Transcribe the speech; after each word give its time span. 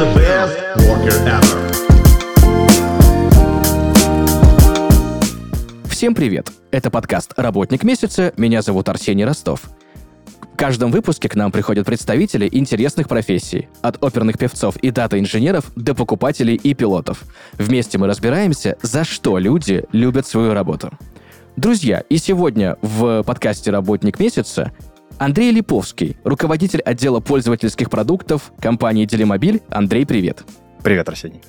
the 0.00 0.06
best 0.14 0.56
worker 0.88 1.12
ever. 1.28 1.60
Всем 5.90 6.14
привет! 6.14 6.50
Это 6.70 6.90
подкаст 6.90 7.34
«Работник 7.36 7.82
месяца». 7.84 8.32
Меня 8.38 8.62
зовут 8.62 8.88
Арсений 8.88 9.26
Ростов. 9.26 9.60
В 10.54 10.56
каждом 10.56 10.90
выпуске 10.90 11.28
к 11.28 11.34
нам 11.34 11.52
приходят 11.52 11.84
представители 11.84 12.48
интересных 12.50 13.08
профессий. 13.08 13.68
От 13.82 14.02
оперных 14.02 14.38
певцов 14.38 14.78
и 14.78 14.90
дата-инженеров 14.90 15.70
до 15.76 15.94
покупателей 15.94 16.54
и 16.54 16.72
пилотов. 16.72 17.24
Вместе 17.58 17.98
мы 17.98 18.06
разбираемся, 18.06 18.78
за 18.80 19.04
что 19.04 19.36
люди 19.36 19.84
любят 19.92 20.26
свою 20.26 20.54
работу. 20.54 20.90
Друзья, 21.56 22.02
и 22.08 22.16
сегодня 22.16 22.78
в 22.80 23.22
подкасте 23.24 23.70
«Работник 23.70 24.18
месяца» 24.18 24.72
Андрей 25.20 25.50
Липовский, 25.52 26.16
руководитель 26.24 26.80
отдела 26.80 27.20
пользовательских 27.20 27.90
продуктов 27.90 28.54
компании 28.58 29.04
«Делимобиль». 29.04 29.60
Андрей, 29.68 30.06
привет. 30.06 30.44
Привет, 30.82 31.10
Арсений. 31.10 31.42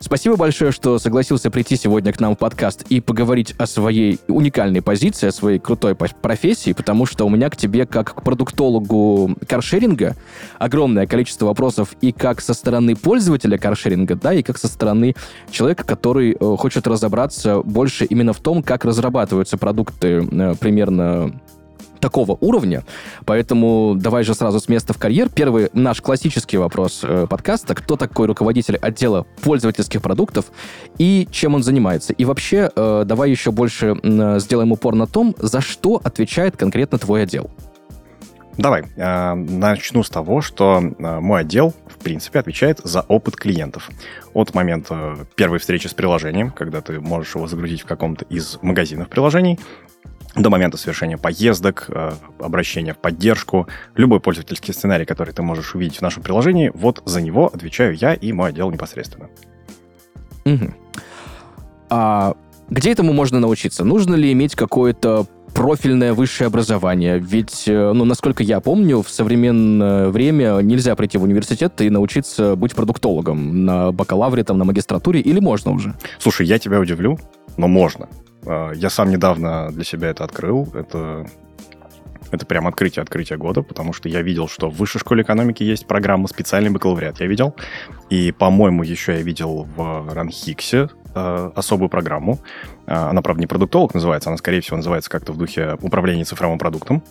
Спасибо 0.00 0.36
большое, 0.36 0.70
что 0.70 0.98
согласился 0.98 1.50
прийти 1.50 1.76
сегодня 1.76 2.12
к 2.12 2.20
нам 2.20 2.36
в 2.36 2.38
подкаст 2.38 2.82
и 2.90 3.00
поговорить 3.00 3.54
о 3.56 3.66
своей 3.66 4.20
уникальной 4.28 4.82
позиции, 4.82 5.28
о 5.28 5.32
своей 5.32 5.60
крутой 5.60 5.94
профессии, 5.94 6.74
потому 6.74 7.06
что 7.06 7.24
у 7.24 7.30
меня 7.30 7.48
к 7.48 7.56
тебе, 7.56 7.86
как 7.86 8.16
к 8.16 8.22
продуктологу 8.22 9.34
каршеринга, 9.48 10.14
огромное 10.58 11.06
количество 11.06 11.46
вопросов 11.46 11.96
и 12.02 12.12
как 12.12 12.42
со 12.42 12.52
стороны 12.52 12.96
пользователя 12.96 13.56
каршеринга, 13.56 14.14
да, 14.16 14.34
и 14.34 14.42
как 14.42 14.58
со 14.58 14.68
стороны 14.68 15.14
человека, 15.50 15.84
который 15.84 16.36
э, 16.38 16.56
хочет 16.58 16.86
разобраться 16.86 17.62
больше 17.62 18.04
именно 18.04 18.34
в 18.34 18.40
том, 18.40 18.62
как 18.62 18.84
разрабатываются 18.84 19.56
продукты 19.56 20.28
э, 20.30 20.54
примерно 20.60 21.32
такого 22.02 22.36
уровня. 22.40 22.84
Поэтому 23.24 23.94
давай 23.96 24.24
же 24.24 24.34
сразу 24.34 24.60
с 24.60 24.68
места 24.68 24.92
в 24.92 24.98
карьер. 24.98 25.30
Первый 25.30 25.70
наш 25.72 26.02
классический 26.02 26.58
вопрос 26.58 27.00
э, 27.04 27.26
подкаста. 27.30 27.74
Кто 27.74 27.96
такой 27.96 28.26
руководитель 28.26 28.76
отдела 28.76 29.24
пользовательских 29.40 30.02
продуктов 30.02 30.46
и 30.98 31.28
чем 31.30 31.54
он 31.54 31.62
занимается? 31.62 32.12
И 32.12 32.24
вообще, 32.24 32.70
э, 32.74 33.04
давай 33.06 33.30
еще 33.30 33.52
больше 33.52 33.96
э, 34.02 34.38
сделаем 34.40 34.72
упор 34.72 34.96
на 34.96 35.06
том, 35.06 35.34
за 35.38 35.60
что 35.60 36.00
отвечает 36.02 36.56
конкретно 36.56 36.98
твой 36.98 37.22
отдел. 37.22 37.50
Давай, 38.58 38.84
э, 38.96 39.34
начну 39.34 40.02
с 40.02 40.10
того, 40.10 40.42
что 40.42 40.80
э, 40.80 41.20
мой 41.20 41.40
отдел, 41.40 41.72
в 41.86 41.96
принципе, 42.02 42.38
отвечает 42.38 42.80
за 42.84 43.00
опыт 43.00 43.36
клиентов. 43.36 43.90
От 44.34 44.54
момента 44.54 45.26
первой 45.36 45.58
встречи 45.58 45.86
с 45.86 45.94
приложением, 45.94 46.50
когда 46.50 46.82
ты 46.82 47.00
можешь 47.00 47.34
его 47.34 47.46
загрузить 47.46 47.82
в 47.82 47.86
каком-то 47.86 48.26
из 48.26 48.58
магазинов 48.60 49.08
приложений, 49.08 49.58
до 50.34 50.50
момента 50.50 50.76
совершения 50.76 51.16
поездок, 51.16 51.86
э, 51.88 52.12
обращения 52.38 52.92
в 52.92 52.98
поддержку, 52.98 53.68
любой 53.94 54.20
пользовательский 54.20 54.74
сценарий, 54.74 55.06
который 55.06 55.32
ты 55.32 55.42
можешь 55.42 55.74
увидеть 55.74 55.98
в 55.98 56.02
нашем 56.02 56.22
приложении, 56.22 56.70
вот 56.74 57.02
за 57.04 57.22
него 57.22 57.50
отвечаю 57.52 57.94
я 57.94 58.14
и 58.14 58.32
мой 58.32 58.50
отдел 58.50 58.70
непосредственно. 58.70 59.28
Угу. 60.44 60.74
А 61.90 62.34
где 62.68 62.92
этому 62.92 63.12
можно 63.12 63.40
научиться? 63.40 63.84
Нужно 63.84 64.14
ли 64.14 64.32
иметь 64.32 64.54
какое-то 64.54 65.26
профильное 65.54 66.12
высшее 66.12 66.48
образование. 66.48 67.18
Ведь, 67.18 67.64
э, 67.66 67.92
ну, 67.92 68.04
насколько 68.04 68.42
я 68.42 68.60
помню, 68.60 69.02
в 69.02 69.08
современное 69.08 70.08
время 70.08 70.60
нельзя 70.62 70.94
прийти 70.96 71.18
в 71.18 71.22
университет 71.22 71.80
и 71.80 71.90
научиться 71.90 72.56
быть 72.56 72.74
продуктологом 72.74 73.64
на 73.64 73.92
бакалавре, 73.92 74.44
там, 74.44 74.58
на 74.58 74.64
магистратуре, 74.64 75.20
или 75.20 75.40
можно 75.40 75.72
уже? 75.72 75.94
Слушай, 76.18 76.46
я 76.46 76.58
тебя 76.58 76.80
удивлю, 76.80 77.18
но 77.56 77.68
можно. 77.68 78.08
А, 78.46 78.72
я 78.72 78.90
сам 78.90 79.10
недавно 79.10 79.70
для 79.72 79.84
себя 79.84 80.08
это 80.08 80.24
открыл. 80.24 80.68
Это 80.74 81.26
это 82.32 82.46
прям 82.46 82.66
открытие, 82.66 83.02
открытие 83.02 83.38
года, 83.38 83.62
потому 83.62 83.92
что 83.92 84.08
я 84.08 84.22
видел, 84.22 84.48
что 84.48 84.70
в 84.70 84.76
высшей 84.76 85.00
школе 85.00 85.22
экономики 85.22 85.62
есть 85.62 85.86
программа 85.86 86.28
«Специальный 86.28 86.70
бакалавриат». 86.70 87.20
Я 87.20 87.26
видел. 87.26 87.54
И, 88.08 88.32
по-моему, 88.32 88.82
еще 88.82 89.12
я 89.12 89.22
видел 89.22 89.68
в 89.76 90.14
Ранхиксе 90.14 90.88
э, 91.14 91.50
особую 91.54 91.88
программу. 91.88 92.38
Э, 92.86 92.94
она, 92.94 93.22
правда, 93.22 93.40
не 93.40 93.46
продуктолог 93.46 93.94
называется, 93.94 94.30
она, 94.30 94.36
скорее 94.36 94.60
всего, 94.60 94.76
называется 94.76 95.10
как-то 95.10 95.32
в 95.32 95.38
духе 95.38 95.76
управления 95.80 96.24
цифровым 96.24 96.58
продуктом. 96.58 97.02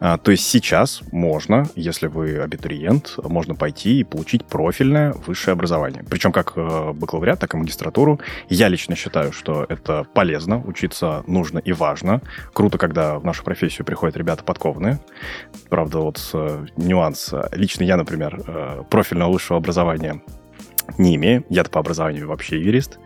Э, 0.00 0.18
то 0.22 0.30
есть 0.30 0.46
сейчас 0.46 1.02
можно, 1.12 1.66
если 1.74 2.06
вы 2.06 2.38
абитуриент, 2.38 3.16
можно 3.22 3.54
пойти 3.54 4.00
и 4.00 4.04
получить 4.04 4.44
профильное 4.44 5.14
высшее 5.26 5.52
образование. 5.52 6.04
Причем 6.08 6.32
как 6.32 6.54
бакалавриат, 6.56 7.40
так 7.40 7.54
и 7.54 7.56
магистратуру. 7.56 8.20
Я 8.48 8.68
лично 8.68 8.96
считаю, 8.96 9.32
что 9.32 9.66
это 9.68 10.04
полезно, 10.14 10.62
учиться 10.64 11.22
нужно 11.26 11.58
и 11.58 11.72
важно. 11.72 12.22
Круто, 12.52 12.78
когда 12.78 13.18
в 13.18 13.24
нашу 13.24 13.44
профессию 13.44 13.84
приходят 13.84 14.16
ребята 14.16 14.44
подкованные. 14.44 15.00
Правда, 15.68 15.98
вот 15.98 16.20
нюанс. 16.76 17.34
Лично 17.52 17.84
я, 17.84 17.96
например, 17.96 18.84
профильного 18.90 19.32
высшего 19.32 19.58
образования 19.58 20.20
не 20.98 21.16
имею. 21.16 21.44
Я-то 21.48 21.70
по 21.70 21.80
образованию 21.80 22.28
вообще 22.28 22.60
юрист. 22.60 22.98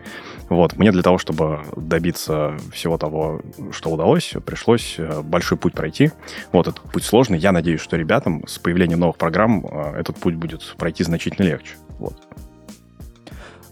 Вот, 0.48 0.76
мне 0.76 0.92
для 0.92 1.02
того, 1.02 1.18
чтобы 1.18 1.64
добиться 1.76 2.56
всего 2.72 2.98
того, 2.98 3.40
что 3.72 3.90
удалось, 3.90 4.34
пришлось 4.44 4.96
э, 4.98 5.22
большой 5.22 5.58
путь 5.58 5.72
пройти. 5.72 6.10
Вот, 6.52 6.68
этот 6.68 6.82
путь 6.82 7.04
сложный. 7.04 7.38
Я 7.38 7.52
надеюсь, 7.52 7.80
что 7.80 7.96
ребятам 7.96 8.46
с 8.46 8.58
появлением 8.58 9.00
новых 9.00 9.16
программ 9.16 9.64
э, 9.66 10.00
этот 10.00 10.16
путь 10.16 10.34
будет 10.34 10.74
пройти 10.76 11.04
значительно 11.04 11.46
легче. 11.46 11.74
Вот. 11.98 12.16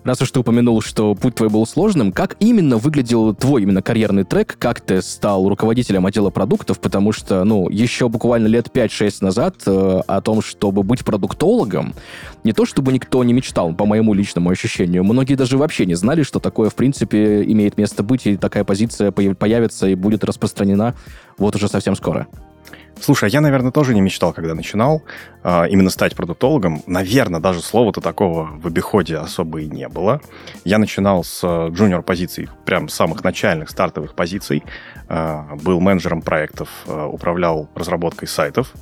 Раз 0.05 0.21
уж 0.21 0.33
ты 0.33 0.41
упомянул, 0.41 0.81
что 0.81 1.15
путь 1.15 1.37
твой 1.37 1.49
был 1.49 1.65
сложным, 1.65 2.11
как 2.11 2.37
именно 2.41 2.77
выглядел 2.77 3.35
твой 3.35 3.63
именно 3.63 3.83
карьерный 3.83 4.25
трек, 4.25 4.57
как 4.59 4.81
ты 4.81 5.01
стал 5.01 5.49
руководителем 5.49 6.07
отдела 6.07 6.31
продуктов, 6.31 6.81
потому 6.81 7.13
что, 7.13 7.45
ну, 7.45 7.69
еще 7.69 8.09
буквально 8.09 8.49
лет 8.49 8.69
5-6 8.73 9.19
назад 9.21 9.63
э, 9.67 10.01
о 10.05 10.21
том, 10.21 10.43
чтобы 10.43 10.83
быть 10.83 11.05
продуктологом, 11.05 11.95
не 12.43 12.53
то 12.53 12.67
чтобы 12.67 12.93
никто 12.93 13.23
не 13.23 13.33
мечтал, 13.33 13.73
по 13.75 13.87
моему 13.87 14.13
личному 14.13 14.51
ощущению, 14.51 15.05
многие 15.05 15.37
даже 15.37 15.57
вообще 15.57 15.87
не 15.87 15.95
знали, 15.95 16.25
что 16.25 16.41
такое, 16.41 16.69
в 16.69 16.75
принципе, 16.75 17.45
имеет 17.45 17.79
место 17.79 18.03
быть, 18.03 18.27
и 18.27 18.37
такая 18.37 18.65
позиция 18.65 19.13
появится 19.13 19.87
и 19.87 19.95
будет 19.95 20.25
распространена 20.25 20.97
вот 21.39 21.55
уже 21.55 21.69
совсем 21.69 21.95
скоро. 21.95 22.27
Слушай, 23.01 23.31
а 23.31 23.33
я, 23.33 23.41
наверное, 23.41 23.73
тоже 23.73 23.95
не 23.95 24.01
мечтал, 24.01 24.33
когда 24.33 24.55
начинал 24.55 25.03
э, 25.43 25.69
именно 25.71 25.91
стать 25.91 26.15
продуктологом. 26.15 26.83
Наверное, 26.87 27.41
даже 27.41 27.61
слова-то 27.61 28.01
такого 28.01 28.45
в 28.45 28.67
обиходе 28.67 29.17
особо 29.17 29.61
и 29.61 29.67
не 29.67 29.89
было. 29.89 30.21
Я 30.65 30.79
начинал 30.79 31.25
с 31.25 31.43
джуниор 31.71 32.03
позиций, 32.03 32.49
прям 32.65 32.89
самых 32.89 33.25
начальных 33.25 33.71
стартовых 33.71 34.15
позиций. 34.15 34.63
Э, 35.09 35.43
был 35.63 35.81
менеджером 35.81 36.23
проектов, 36.23 36.69
э, 36.87 37.05
управлял 37.05 37.69
разработкой 37.75 38.29
сайтов, 38.29 38.73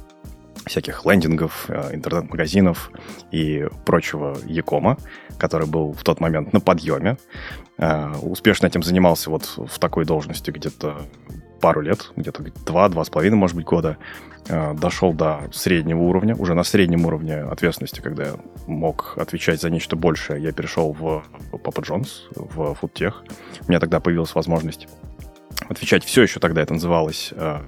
всяких 0.66 1.06
лендингов, 1.06 1.70
интернет-магазинов 1.70 2.90
и 3.30 3.66
прочего 3.86 4.36
Якома, 4.44 4.98
который 5.38 5.66
был 5.66 5.92
в 5.94 6.04
тот 6.04 6.20
момент 6.20 6.52
на 6.52 6.60
подъеме. 6.60 7.16
Успешно 8.20 8.66
этим 8.66 8.82
занимался 8.82 9.30
вот 9.30 9.54
в 9.56 9.78
такой 9.78 10.04
должности 10.04 10.50
где-то 10.50 10.98
пару 11.60 11.80
лет, 11.80 12.10
где-то 12.16 12.44
два, 12.64 12.88
два 12.88 13.04
с 13.04 13.10
половиной, 13.10 13.36
может 13.36 13.56
быть, 13.56 13.66
года, 13.66 13.98
э, 14.48 14.74
дошел 14.74 15.12
до 15.12 15.42
среднего 15.52 16.00
уровня, 16.00 16.34
уже 16.34 16.54
на 16.54 16.64
среднем 16.64 17.06
уровне 17.06 17.36
ответственности, 17.36 18.00
когда 18.00 18.24
я 18.24 18.34
мог 18.66 19.14
отвечать 19.16 19.60
за 19.60 19.70
нечто 19.70 19.96
большее, 19.96 20.42
я 20.42 20.52
перешел 20.52 20.92
в 20.92 21.22
Papa 21.52 21.82
John's, 21.82 22.08
в 22.34 22.74
фудтех. 22.74 23.22
У 23.66 23.68
меня 23.70 23.80
тогда 23.80 24.00
появилась 24.00 24.34
возможность 24.34 24.88
отвечать 25.68 26.04
все 26.04 26.22
еще 26.22 26.40
тогда 26.40 26.62
это 26.62 26.72
называлось 26.74 27.32
э, 27.36 27.60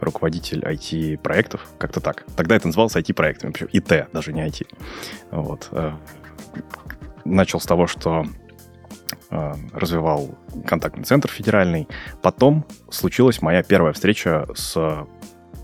руководитель 0.00 0.60
IT-проектов, 0.60 1.68
как-то 1.78 2.00
так. 2.00 2.24
Тогда 2.36 2.56
это 2.56 2.66
называлось 2.66 2.96
IT-проектами, 2.96 3.52
ИТ, 3.72 4.08
даже 4.12 4.32
не 4.32 4.46
IT. 4.46 4.66
Вот. 5.30 5.68
Э, 5.72 5.92
начал 7.24 7.60
с 7.60 7.66
того, 7.66 7.86
что 7.86 8.26
развивал 9.72 10.38
контактный 10.66 11.04
центр 11.04 11.30
федеральный. 11.30 11.88
Потом 12.20 12.64
случилась 12.90 13.40
моя 13.40 13.62
первая 13.62 13.92
встреча 13.92 14.46
с 14.54 15.06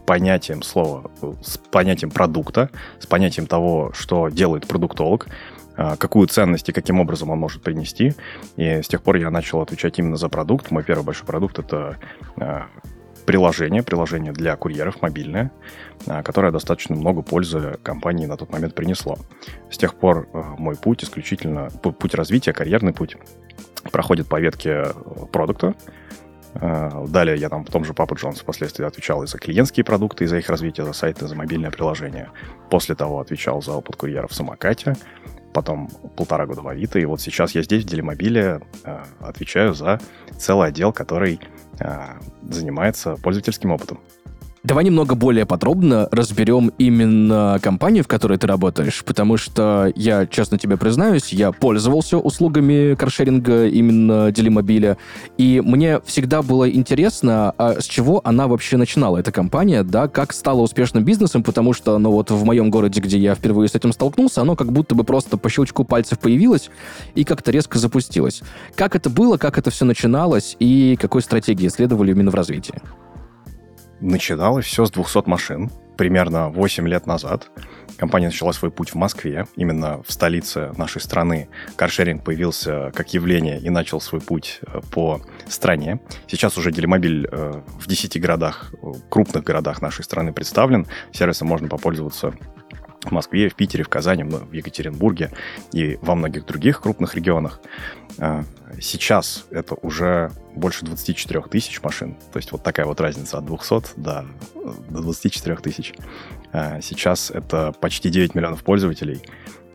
понятием 0.08 0.62
слова, 0.62 1.10
с 1.42 1.58
понятием 1.58 2.10
продукта, 2.10 2.70
с 2.98 3.06
понятием 3.06 3.46
того, 3.46 3.92
что 3.92 4.30
делает 4.30 4.66
продуктолог, 4.66 5.28
э, 5.76 5.96
какую 5.98 6.28
ценность 6.28 6.66
и 6.70 6.72
каким 6.72 6.98
образом 6.98 7.28
он 7.28 7.38
может 7.38 7.62
принести. 7.62 8.14
И 8.56 8.64
с 8.64 8.88
тех 8.88 9.02
пор 9.02 9.16
я 9.16 9.30
начал 9.30 9.60
отвечать 9.60 9.98
именно 9.98 10.16
за 10.16 10.30
продукт. 10.30 10.70
Мой 10.70 10.82
первый 10.82 11.04
большой 11.04 11.26
продукт— 11.26 11.58
это 11.60 11.98
э, 12.40 12.62
приложение, 13.26 13.82
приложение 13.82 14.32
для 14.32 14.56
курьеров, 14.56 15.02
мобильное, 15.02 15.52
которое 16.24 16.50
достаточно 16.50 16.96
много 16.96 17.20
пользы 17.20 17.76
компании 17.82 18.24
на 18.24 18.38
тот 18.38 18.50
момент 18.50 18.74
принесло. 18.74 19.18
С 19.70 19.76
тех 19.76 19.94
пор 19.94 20.26
мой 20.32 20.76
путь 20.76 21.04
исключительно, 21.04 21.68
путь 21.82 22.14
развития, 22.14 22.54
карьерный 22.54 22.94
путь, 22.94 23.18
проходит 23.90 24.28
по 24.28 24.40
ветке 24.40 24.70
э, 24.70 24.92
продукта. 25.32 25.74
А, 26.54 27.04
далее 27.06 27.36
я 27.36 27.48
там 27.48 27.64
в 27.64 27.70
том 27.70 27.84
же 27.84 27.94
Папа 27.94 28.14
Джонс 28.14 28.40
впоследствии 28.40 28.84
отвечал 28.84 29.22
и 29.22 29.26
за 29.26 29.38
клиентские 29.38 29.84
продукты, 29.84 30.24
и 30.24 30.26
за 30.26 30.38
их 30.38 30.48
развитие, 30.48 30.86
за 30.86 30.92
сайты, 30.92 31.26
за 31.26 31.36
мобильное 31.36 31.70
приложение. 31.70 32.30
После 32.70 32.94
того 32.94 33.20
отвечал 33.20 33.62
за 33.62 33.72
опыт 33.72 33.96
курьера 33.96 34.26
в 34.26 34.34
самокате, 34.34 34.96
потом 35.52 35.88
полтора 36.16 36.46
года 36.46 36.62
в 36.62 36.68
Авито, 36.68 36.98
и 36.98 37.04
вот 37.04 37.20
сейчас 37.20 37.54
я 37.54 37.62
здесь, 37.62 37.84
в 37.84 37.86
Делимобиле, 37.86 38.60
отвечаю 39.20 39.74
за 39.74 40.00
целый 40.36 40.68
отдел, 40.68 40.92
который 40.92 41.40
занимается 42.42 43.16
пользовательским 43.16 43.70
опытом. 43.72 44.00
Давай 44.68 44.84
немного 44.84 45.14
более 45.14 45.46
подробно 45.46 46.08
разберем 46.10 46.72
именно 46.76 47.58
компанию, 47.62 48.04
в 48.04 48.06
которой 48.06 48.36
ты 48.36 48.46
работаешь, 48.46 49.02
потому 49.02 49.38
что 49.38 49.90
я, 49.96 50.26
честно 50.26 50.58
тебе 50.58 50.76
признаюсь, 50.76 51.32
я 51.32 51.52
пользовался 51.52 52.18
услугами 52.18 52.94
каршеринга 52.94 53.66
именно 53.66 54.30
Делимобиля, 54.30 54.98
и 55.38 55.62
мне 55.64 56.02
всегда 56.04 56.42
было 56.42 56.70
интересно, 56.70 57.54
а 57.56 57.80
с 57.80 57.86
чего 57.86 58.20
она 58.24 58.46
вообще 58.46 58.76
начинала, 58.76 59.16
эта 59.16 59.32
компания, 59.32 59.84
да, 59.84 60.06
как 60.06 60.34
стала 60.34 60.60
успешным 60.60 61.02
бизнесом, 61.02 61.42
потому 61.42 61.72
что, 61.72 61.96
ну 61.96 62.10
вот 62.10 62.30
в 62.30 62.44
моем 62.44 62.68
городе, 62.68 63.00
где 63.00 63.16
я 63.16 63.34
впервые 63.34 63.70
с 63.70 63.74
этим 63.74 63.94
столкнулся, 63.94 64.42
оно 64.42 64.54
как 64.54 64.70
будто 64.70 64.94
бы 64.94 65.02
просто 65.02 65.38
по 65.38 65.48
щелчку 65.48 65.84
пальцев 65.84 66.18
появилось 66.18 66.68
и 67.14 67.24
как-то 67.24 67.52
резко 67.52 67.78
запустилось. 67.78 68.42
Как 68.74 68.94
это 68.94 69.08
было, 69.08 69.38
как 69.38 69.56
это 69.56 69.70
все 69.70 69.86
начиналось 69.86 70.56
и 70.58 70.98
какой 71.00 71.22
стратегии 71.22 71.68
следовали 71.68 72.10
именно 72.10 72.30
в 72.30 72.34
развитии? 72.34 72.82
Начиналось 74.00 74.66
все 74.66 74.84
с 74.84 74.90
200 74.90 75.28
машин, 75.28 75.70
примерно 75.96 76.50
8 76.50 76.86
лет 76.86 77.06
назад. 77.06 77.50
Компания 77.96 78.26
начала 78.26 78.52
свой 78.52 78.70
путь 78.70 78.90
в 78.90 78.94
Москве, 78.94 79.48
именно 79.56 80.00
в 80.04 80.12
столице 80.12 80.72
нашей 80.76 81.00
страны. 81.00 81.48
Каршеринг 81.74 82.22
появился 82.22 82.92
как 82.94 83.12
явление 83.12 83.58
и 83.58 83.70
начал 83.70 84.00
свой 84.00 84.20
путь 84.20 84.60
э, 84.62 84.80
по 84.92 85.20
стране. 85.48 86.00
Сейчас 86.28 86.56
уже 86.56 86.70
Делимобиль 86.70 87.26
э, 87.30 87.60
в 87.80 87.88
10 87.88 88.20
городах, 88.20 88.72
э, 88.80 88.92
крупных 89.10 89.42
городах 89.42 89.82
нашей 89.82 90.04
страны 90.04 90.32
представлен. 90.32 90.86
Сервисом 91.12 91.48
можно 91.48 91.66
попользоваться 91.66 92.32
в 93.04 93.10
Москве, 93.10 93.48
в 93.48 93.54
Питере, 93.54 93.84
в 93.84 93.88
Казани, 93.88 94.24
в 94.24 94.52
Екатеринбурге 94.52 95.30
и 95.72 95.98
во 96.02 96.14
многих 96.14 96.46
других 96.46 96.80
крупных 96.80 97.14
регионах. 97.14 97.60
А, 98.18 98.44
сейчас 98.80 99.46
это 99.50 99.74
уже 99.74 100.30
больше 100.54 100.84
24 100.84 101.42
тысяч 101.42 101.80
машин. 101.82 102.16
То 102.32 102.38
есть 102.38 102.52
вот 102.52 102.62
такая 102.62 102.86
вот 102.86 103.00
разница 103.00 103.38
от 103.38 103.46
200 103.46 104.00
до, 104.00 104.26
до 104.90 105.02
24 105.02 105.56
тысяч. 105.56 105.94
А, 106.52 106.80
сейчас 106.80 107.30
это 107.30 107.72
почти 107.80 108.10
9 108.10 108.34
миллионов 108.34 108.64
пользователей. 108.64 109.22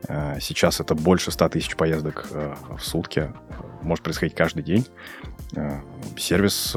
А, 0.08 0.40
сейчас 0.40 0.80
это 0.80 0.96
больше 0.96 1.32
100 1.32 1.50
тысяч 1.50 1.76
поездок 1.76 2.28
в 2.30 2.84
сутки. 2.84 3.32
Может 3.82 4.04
происходить 4.04 4.36
каждый 4.36 4.64
день. 4.64 4.88
Сервис, 6.18 6.74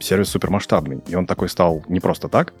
сервис 0.00 0.28
супермасштабный. 0.28 1.00
И 1.06 1.14
он 1.14 1.26
такой 1.26 1.48
стал 1.48 1.84
не 1.88 2.00
просто 2.00 2.28
так. 2.28 2.52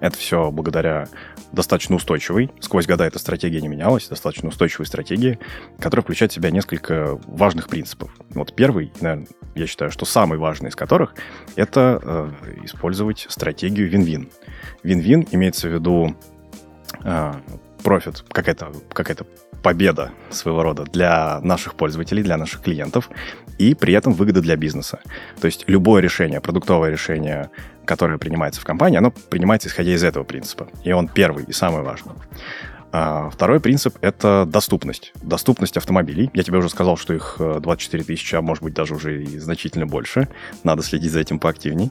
Это 0.00 0.16
все 0.16 0.50
благодаря 0.50 1.08
достаточно 1.56 1.96
устойчивой. 1.96 2.50
Сквозь 2.60 2.86
года 2.86 3.04
эта 3.04 3.18
стратегия 3.18 3.60
не 3.60 3.68
менялась, 3.68 4.06
достаточно 4.06 4.50
устойчивой 4.50 4.86
стратегии, 4.86 5.40
которая 5.80 6.04
включает 6.04 6.30
в 6.30 6.34
себя 6.36 6.50
несколько 6.50 7.18
важных 7.26 7.68
принципов. 7.68 8.12
Вот 8.30 8.54
первый, 8.54 8.92
наверное, 9.00 9.26
я 9.56 9.66
считаю, 9.66 9.90
что 9.90 10.04
самый 10.04 10.38
важный 10.38 10.68
из 10.68 10.76
которых, 10.76 11.14
это 11.56 12.00
э, 12.02 12.30
использовать 12.64 13.26
стратегию 13.28 13.88
вин-вин. 13.88 14.30
Вин-вин 14.84 15.26
имеется 15.32 15.68
в 15.68 15.72
виду 15.72 16.14
э, 17.02 17.32
профит, 17.82 18.24
какая-то 18.30 18.72
какая 18.92 19.16
победа 19.62 20.12
своего 20.30 20.62
рода 20.62 20.84
для 20.84 21.40
наших 21.40 21.74
пользователей, 21.74 22.22
для 22.22 22.36
наших 22.36 22.62
клиентов, 22.62 23.10
и 23.58 23.74
при 23.74 23.94
этом 23.94 24.12
выгода 24.12 24.40
для 24.40 24.56
бизнеса. 24.56 25.00
То 25.40 25.46
есть 25.46 25.64
любое 25.66 26.02
решение, 26.02 26.40
продуктовое 26.40 26.90
решение, 26.90 27.50
которое 27.84 28.18
принимается 28.18 28.60
в 28.60 28.64
компании, 28.64 28.98
оно 28.98 29.10
принимается 29.10 29.68
исходя 29.68 29.92
из 29.92 30.04
этого 30.04 30.24
принципа. 30.24 30.68
И 30.84 30.92
он 30.92 31.08
первый 31.08 31.44
и 31.44 31.52
самый 31.52 31.82
важный. 31.82 32.12
А 32.92 33.28
второй 33.28 33.60
принцип— 33.60 33.98
это 34.00 34.46
доступность. 34.46 35.12
Доступность 35.22 35.76
автомобилей. 35.76 36.30
Я 36.32 36.42
тебе 36.42 36.58
уже 36.58 36.70
сказал, 36.70 36.96
что 36.96 37.12
их 37.12 37.36
24 37.38 38.02
э, 38.02 38.06
тысячи, 38.06 38.34
а 38.34 38.40
может 38.40 38.62
быть 38.62 38.72
даже 38.72 38.94
уже 38.94 39.22
и 39.22 39.38
значительно 39.38 39.86
больше. 39.86 40.28
Надо 40.64 40.82
следить 40.82 41.12
за 41.12 41.20
этим 41.20 41.38
поактивней. 41.38 41.90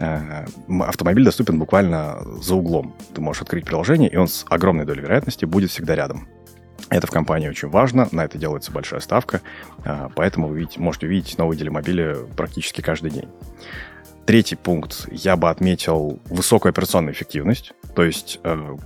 А, 0.00 0.44
автомобиль 0.80 1.24
доступен 1.24 1.58
буквально 1.58 2.20
за 2.40 2.54
углом. 2.54 2.94
Ты 3.14 3.20
можешь 3.20 3.42
открыть 3.42 3.64
приложение, 3.64 4.08
и 4.10 4.16
он 4.16 4.28
с 4.28 4.44
огромной 4.48 4.84
долей 4.84 5.00
вероятности 5.00 5.44
будет 5.44 5.70
всегда 5.70 5.96
рядом. 5.96 6.28
Это 6.90 7.06
в 7.06 7.10
компании 7.10 7.48
очень 7.48 7.68
важно, 7.68 8.08
на 8.12 8.24
это 8.24 8.38
делается 8.38 8.72
большая 8.72 9.00
ставка, 9.00 9.42
а, 9.84 10.10
поэтому 10.14 10.48
вы 10.48 10.66
можете 10.76 11.06
увидеть 11.06 11.36
новые 11.36 11.58
делимобили 11.58 12.16
практически 12.36 12.80
каждый 12.80 13.10
день. 13.10 13.28
Третий 14.24 14.56
пункт 14.56 15.08
я 15.10 15.36
бы 15.36 15.50
отметил 15.50 16.20
высокую 16.26 16.70
операционную 16.70 17.14
эффективность, 17.14 17.72
то 17.94 18.02
есть 18.04 18.40
э, 18.44 18.76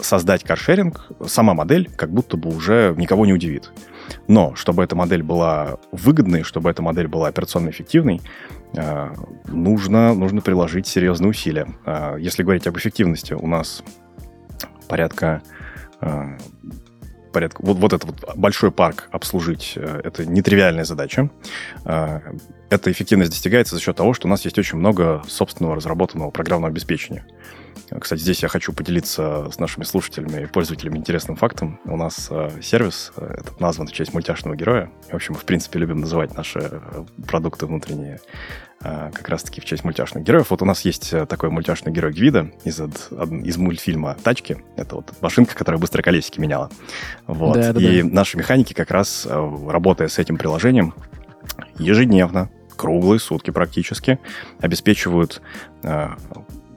создать 0.00 0.44
каршеринг, 0.44 1.06
сама 1.26 1.54
модель 1.54 1.90
как 1.96 2.10
будто 2.10 2.36
бы 2.36 2.54
уже 2.54 2.94
никого 2.96 3.24
не 3.26 3.32
удивит. 3.32 3.72
Но 4.28 4.54
чтобы 4.54 4.84
эта 4.84 4.94
модель 4.94 5.22
была 5.22 5.78
выгодной, 5.92 6.42
чтобы 6.42 6.70
эта 6.70 6.82
модель 6.82 7.08
была 7.08 7.28
операционно 7.28 7.70
эффективной, 7.70 8.20
э, 8.74 9.14
нужно, 9.48 10.14
нужно 10.14 10.40
приложить 10.40 10.86
серьезные 10.86 11.30
усилия. 11.30 11.68
Э, 11.86 12.16
если 12.18 12.42
говорить 12.42 12.66
об 12.66 12.76
эффективности, 12.76 13.32
у 13.34 13.46
нас 13.46 13.82
порядка 14.88 15.42
порядка... 17.34 17.60
Вот, 17.62 17.76
вот 17.76 17.92
этот 17.92 18.10
вот 18.10 18.36
большой 18.36 18.70
парк 18.70 19.08
обслужить 19.10 19.74
э,— 19.76 20.00
это 20.04 20.24
нетривиальная 20.24 20.84
задача. 20.84 21.28
Э, 21.84 22.20
эта 22.70 22.90
эффективность 22.90 23.30
достигается 23.32 23.74
за 23.74 23.82
счет 23.82 23.96
того, 23.96 24.14
что 24.14 24.26
у 24.26 24.30
нас 24.30 24.44
есть 24.44 24.58
очень 24.58 24.78
много 24.78 25.22
собственного 25.28 25.76
разработанного 25.76 26.30
программного 26.30 26.70
обеспечения. 26.70 27.26
Кстати, 28.00 28.20
здесь 28.20 28.42
я 28.42 28.48
хочу 28.48 28.72
поделиться 28.72 29.50
с 29.50 29.58
нашими 29.58 29.84
слушателями 29.84 30.44
и 30.44 30.46
пользователями 30.46 30.96
интересным 30.96 31.36
фактом. 31.36 31.78
У 31.84 31.96
нас 31.96 32.28
э, 32.30 32.50
сервис 32.62 33.12
этот 33.16 33.60
назван 33.60 33.88
в 33.88 33.92
честь 33.92 34.14
мультяшного 34.14 34.56
героя. 34.56 34.90
В 35.10 35.14
общем, 35.14 35.34
мы, 35.34 35.40
в 35.40 35.44
принципе, 35.44 35.78
любим 35.80 36.00
называть 36.00 36.34
наши 36.34 36.80
продукты 37.26 37.66
внутренние 37.66 38.20
как 38.80 39.28
раз-таки 39.28 39.60
в 39.60 39.64
честь 39.64 39.82
мультяшных 39.84 40.24
героев. 40.24 40.50
Вот 40.50 40.60
у 40.60 40.64
нас 40.64 40.82
есть 40.82 41.12
э, 41.12 41.24
такой 41.26 41.50
мультяшный 41.50 41.92
герой 41.92 42.12
Гвида 42.12 42.50
из, 42.64 42.78
из 42.80 43.56
мультфильма 43.56 44.16
«Тачки». 44.22 44.58
Это 44.76 44.96
вот 44.96 45.12
машинка, 45.22 45.54
которая 45.54 45.80
быстро 45.80 46.02
колесики 46.02 46.38
меняла. 46.38 46.70
Вот. 47.26 47.54
Да, 47.54 47.72
да, 47.72 47.80
И 47.80 48.02
да. 48.02 48.08
наши 48.08 48.36
механики 48.36 48.74
как 48.74 48.90
раз, 48.90 49.26
э, 49.28 49.58
работая 49.68 50.08
с 50.08 50.18
этим 50.18 50.36
приложением, 50.36 50.94
ежедневно, 51.78 52.50
круглые 52.76 53.20
сутки 53.20 53.50
практически, 53.50 54.18
обеспечивают 54.60 55.40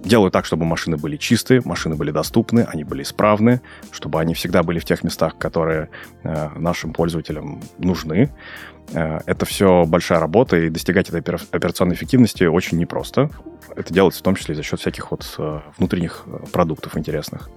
э, 0.08 0.10
делают 0.10 0.34
так, 0.34 0.46
чтобы 0.46 0.66
машины 0.66 0.98
были 0.98 1.18
чистые, 1.18 1.62
машины 1.66 1.96
были 1.96 2.12
доступны, 2.12 2.68
они 2.72 2.84
были 2.84 3.04
исправны, 3.04 3.62
чтобы 3.92 4.20
они 4.20 4.34
всегда 4.34 4.64
были 4.64 4.80
в 4.80 4.86
тех 4.86 5.04
местах, 5.04 5.38
которые 5.38 5.90
нашим 6.24 6.94
пользователям 6.94 7.62
нужны. 7.78 8.32
Э, 8.94 9.20
это 9.26 9.46
все 9.46 9.86
большая 9.86 10.20
работа, 10.20 10.58
и 10.58 10.70
достигать 10.70 11.10
этой 11.10 11.20
операционной 11.20 11.96
эффективности 11.96 12.44
очень 12.44 12.78
непросто. 12.78 13.30
Это 13.76 13.94
делается 13.94 14.22
в 14.22 14.24
том 14.24 14.36
числе 14.36 14.56
за 14.56 14.64
счет 14.64 14.80
всяких 14.80 15.12
вот 15.12 15.36
э, 15.38 15.60
внутренних 15.78 16.24
э, 16.26 16.38
продуктов 16.52 16.98
интересных. 16.98 17.50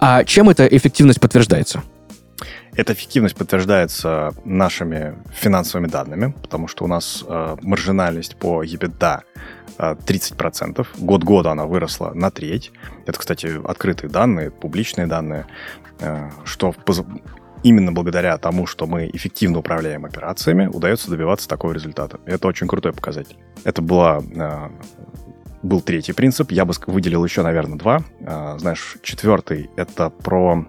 А 0.00 0.24
чем 0.24 0.48
эта 0.48 0.66
эффективность 0.66 1.20
подтверждается? 1.20 1.82
Эта 2.76 2.92
эффективность 2.92 3.36
подтверждается 3.36 4.32
нашими 4.44 5.14
финансовыми 5.32 5.88
данными, 5.88 6.34
потому 6.42 6.68
что 6.68 6.84
у 6.84 6.86
нас 6.86 7.24
э, 7.26 7.56
маржинальность 7.62 8.36
по 8.36 8.64
EBITDA 8.64 9.20
э, 9.78 9.94
30%. 10.06 10.86
Год 10.98 11.24
года 11.24 11.50
она 11.50 11.66
выросла 11.66 12.12
на 12.14 12.30
треть. 12.30 12.72
Это, 13.06 13.18
кстати, 13.18 13.60
открытые 13.64 14.10
данные, 14.10 14.50
публичные 14.50 15.06
данные, 15.06 15.46
э, 16.00 16.30
что 16.44 16.74
именно 17.62 17.92
благодаря 17.92 18.36
тому, 18.38 18.66
что 18.66 18.86
мы 18.86 19.08
эффективно 19.12 19.58
управляем 19.58 20.04
операциями, 20.04 20.66
удается 20.66 21.10
добиваться 21.10 21.48
такого 21.48 21.72
результата. 21.72 22.20
Это 22.26 22.48
очень 22.48 22.66
крутой 22.66 22.92
показатель. 22.92 23.36
Это 23.64 23.82
была 23.82 24.20
а, 24.36 24.72
был 25.62 25.80
третий 25.80 26.12
принцип. 26.12 26.50
Я 26.50 26.64
бы 26.64 26.74
выделил 26.86 27.24
еще, 27.24 27.42
наверное, 27.42 27.78
два. 27.78 28.02
А, 28.26 28.58
знаешь, 28.58 28.96
четвертый— 29.02 29.70
это 29.76 30.10
про 30.10 30.66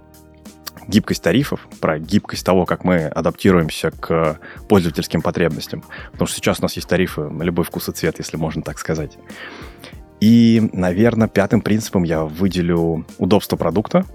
гибкость 0.87 1.23
тарифов, 1.23 1.67
про 1.79 1.99
гибкость 1.99 2.45
того, 2.45 2.65
как 2.65 2.83
мы 2.83 3.05
адаптируемся 3.05 3.91
к 3.91 4.39
пользовательским 4.67 5.21
потребностям. 5.21 5.83
Потому 6.11 6.27
что 6.27 6.37
сейчас 6.37 6.59
у 6.59 6.63
нас 6.63 6.73
есть 6.75 6.87
тарифы 6.87 7.21
на 7.21 7.43
любой 7.43 7.65
вкус 7.65 7.89
и 7.89 7.91
цвет, 7.91 8.17
если 8.17 8.37
можно 8.37 8.61
так 8.61 8.79
сказать. 8.79 9.17
И, 10.19 10.69
наверное, 10.71 11.27
пятым 11.27 11.61
принципом 11.61 12.03
я 12.03 12.23
выделю 12.23 13.05
удобство 13.17 13.57
продукта 13.57 14.05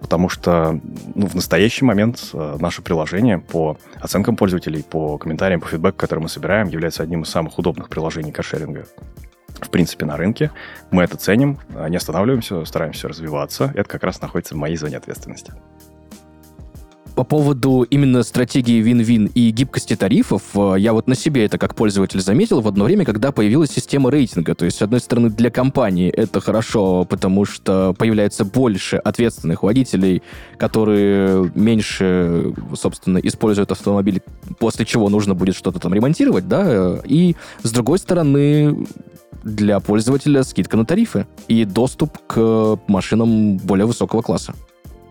потому 0.00 0.28
что 0.28 0.80
ну, 1.16 1.26
в 1.26 1.34
настоящий 1.34 1.84
момент 1.84 2.30
э, 2.32 2.56
наше 2.60 2.82
приложение 2.82 3.40
по 3.40 3.76
оценкам 3.96 4.36
пользователей, 4.36 4.84
по 4.84 5.18
комментариям, 5.18 5.60
по 5.60 5.66
фидбэку, 5.66 5.98
который 5.98 6.20
мы 6.20 6.28
собираем, 6.28 6.68
является 6.68 7.02
одним 7.02 7.22
из 7.22 7.30
самых 7.30 7.58
удобных 7.58 7.88
приложений 7.88 8.30
каршеринга 8.30 8.86
в 9.60 9.70
принципе, 9.70 10.06
на 10.06 10.16
рынке. 10.16 10.50
Мы 10.90 11.02
это 11.02 11.16
ценим, 11.16 11.58
э, 11.74 11.88
не 11.88 11.96
останавливаемся, 11.96 12.64
стараемся 12.64 13.08
развиваться. 13.08 13.72
Это 13.74 13.88
как 13.88 14.04
раз 14.04 14.20
находится 14.20 14.54
в 14.54 14.58
моей 14.58 14.76
зоне 14.76 14.96
ответственности. 14.96 15.52
По 17.18 17.24
поводу 17.24 17.82
именно 17.82 18.22
стратегии 18.22 18.80
вин-вин 18.80 19.28
и 19.34 19.50
гибкости 19.50 19.96
тарифов, 19.96 20.42
э, 20.54 20.76
я 20.78 20.92
вот 20.92 21.08
на 21.08 21.16
себе 21.16 21.44
это 21.44 21.58
как 21.58 21.74
пользователь 21.74 22.20
заметил 22.20 22.60
в 22.60 22.68
одно 22.68 22.84
время, 22.84 23.04
когда 23.04 23.32
появилась 23.32 23.72
система 23.72 24.08
рейтинга. 24.08 24.54
То 24.54 24.64
есть, 24.64 24.76
с 24.76 24.82
одной 24.82 25.00
стороны, 25.00 25.28
для 25.28 25.50
компании 25.50 26.10
это 26.10 26.40
хорошо, 26.40 27.04
потому 27.04 27.44
что 27.44 27.92
появляется 27.98 28.44
больше 28.44 28.98
ответственных 28.98 29.64
водителей, 29.64 30.22
которые 30.58 31.50
меньше, 31.56 32.54
собственно, 32.76 33.18
используют 33.18 33.72
автомобиль, 33.72 34.22
после 34.60 34.86
чего 34.86 35.08
нужно 35.08 35.34
будет 35.34 35.56
что-то 35.56 35.80
там 35.80 35.92
ремонтировать, 35.92 36.46
да, 36.46 37.00
и 37.04 37.34
с 37.64 37.72
другой 37.72 37.98
стороны, 37.98 38.86
для 39.42 39.80
пользователя 39.80 40.44
скидка 40.44 40.76
на 40.76 40.86
тарифы 40.86 41.26
и 41.48 41.64
доступ 41.64 42.16
к 42.28 42.78
машинам 42.86 43.56
более 43.56 43.86
высокого 43.86 44.22
класса 44.22 44.54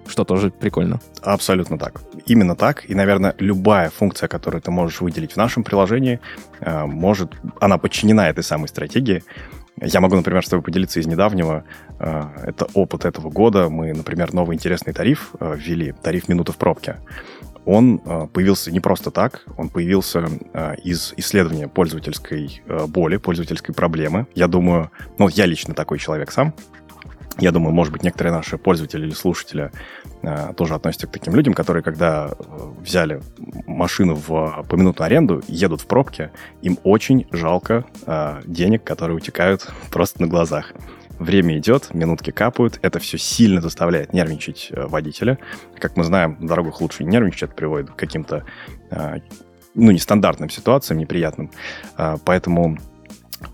что 0.09 0.23
тоже 0.23 0.49
прикольно. 0.49 0.99
Абсолютно 1.21 1.77
так. 1.77 2.01
Именно 2.25 2.55
так. 2.55 2.89
И, 2.89 2.95
наверное, 2.95 3.35
любая 3.39 3.89
функция, 3.89 4.27
которую 4.27 4.61
ты 4.61 4.71
можешь 4.71 5.01
выделить 5.01 5.33
в 5.33 5.37
нашем 5.37 5.63
приложении, 5.63 6.19
э, 6.59 6.85
может, 6.85 7.33
она 7.59 7.77
подчинена 7.77 8.29
этой 8.29 8.43
самой 8.43 8.67
стратегии. 8.67 9.23
Я 9.79 10.01
могу, 10.01 10.15
например, 10.15 10.43
с 10.43 10.49
тобой 10.49 10.63
поделиться 10.63 10.99
из 10.99 11.07
недавнего. 11.07 11.63
Э, 11.99 12.25
это 12.43 12.67
опыт 12.73 13.05
этого 13.05 13.29
года. 13.29 13.69
Мы, 13.69 13.93
например, 13.93 14.33
новый 14.33 14.55
интересный 14.55 14.93
тариф 14.93 15.31
э, 15.39 15.55
ввели, 15.57 15.93
тариф 16.01 16.27
минуты 16.27 16.51
в 16.51 16.57
пробке. 16.57 16.97
Он 17.65 17.99
появился 18.29 18.71
не 18.71 18.79
просто 18.79 19.11
так, 19.11 19.43
он 19.57 19.67
появился 19.67 20.29
из 20.85 21.13
исследования 21.17 21.67
пользовательской 21.67 22.61
боли, 22.87 23.17
пользовательской 23.17 23.75
проблемы. 23.75 24.25
Я 24.35 24.47
думаю, 24.47 24.89
ну, 25.17 25.27
я 25.27 25.45
лично 25.45 25.73
такой 25.73 25.99
человек 25.99 26.31
сам, 26.31 26.53
я 27.39 27.51
думаю, 27.51 27.74
может 27.74 27.93
быть, 27.93 28.03
некоторые 28.03 28.34
наши 28.34 28.57
пользователи 28.57 29.05
или 29.05 29.13
слушатели 29.13 29.72
э, 30.24 30.53
тоже 30.55 30.74
относятся 30.74 31.07
к 31.07 31.12
таким 31.12 31.36
людям, 31.36 31.53
которые, 31.53 31.84
когда 31.84 32.29
э, 32.29 32.34
взяли 32.79 33.22
машину 33.67 34.15
в 34.15 34.65
поминутную 34.67 35.05
аренду, 35.05 35.43
едут 35.48 35.81
в 35.81 35.88
пробке, 35.88 36.31
им 36.62 36.79
очень 36.84 37.27
жалко 37.31 37.86
э, 38.05 38.41
денег, 38.46 38.84
которые 38.84 39.17
утекают 39.17 39.67
просто 39.91 40.22
на 40.22 40.27
глазах. 40.27 40.74
Время 41.19 41.57
идет, 41.57 41.93
минутки 41.93 42.31
капают, 42.31 42.79
это 42.84 43.00
все 43.00 43.17
сильно 43.17 43.60
заставляет 43.60 44.13
нервничать 44.13 44.69
э, 44.72 44.86
водителя. 44.86 45.38
Как 45.79 45.96
мы 45.96 46.03
знаем, 46.03 46.38
на 46.39 46.48
дорогах 46.48 46.81
лучше 46.81 47.03
не 47.03 47.12
нервничать, 47.12 47.43
это 47.43 47.53
приводит 47.53 47.91
к 47.91 47.96
каким-то, 47.96 48.46
э, 48.91 49.19
ну, 49.75 49.91
нестандартным 49.91 50.50
ситуациям, 50.50 51.00
неприятным. 51.00 51.51
Э, 51.98 52.17
поэтому 52.24 52.77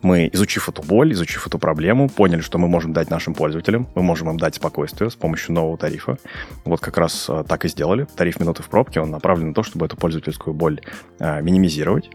мы, 0.01 0.29
изучив 0.31 0.69
эту 0.69 0.81
боль, 0.81 1.11
изучив 1.13 1.45
эту 1.45 1.59
проблему, 1.59 2.09
поняли, 2.09 2.41
что 2.41 2.57
мы 2.57 2.67
можем 2.67 2.93
дать 2.93 3.09
нашим 3.09 3.33
пользователям, 3.33 3.87
мы 3.95 4.01
можем 4.01 4.29
им 4.29 4.37
дать 4.37 4.55
спокойствие 4.55 5.09
с 5.09 5.15
помощью 5.15 5.53
нового 5.53 5.77
тарифа. 5.77 6.17
Вот 6.65 6.79
как 6.79 6.97
раз 6.97 7.27
э, 7.29 7.43
так 7.47 7.65
и 7.65 7.67
сделали. 7.67 8.07
Тариф 8.15 8.39
минуты 8.39 8.63
в 8.63 8.69
пробке, 8.69 9.01
он 9.01 9.11
направлен 9.11 9.49
на 9.49 9.53
то, 9.53 9.63
чтобы 9.63 9.85
эту 9.85 9.97
пользовательскую 9.97 10.53
боль 10.53 10.81
э, 11.19 11.41
минимизировать. 11.41 12.09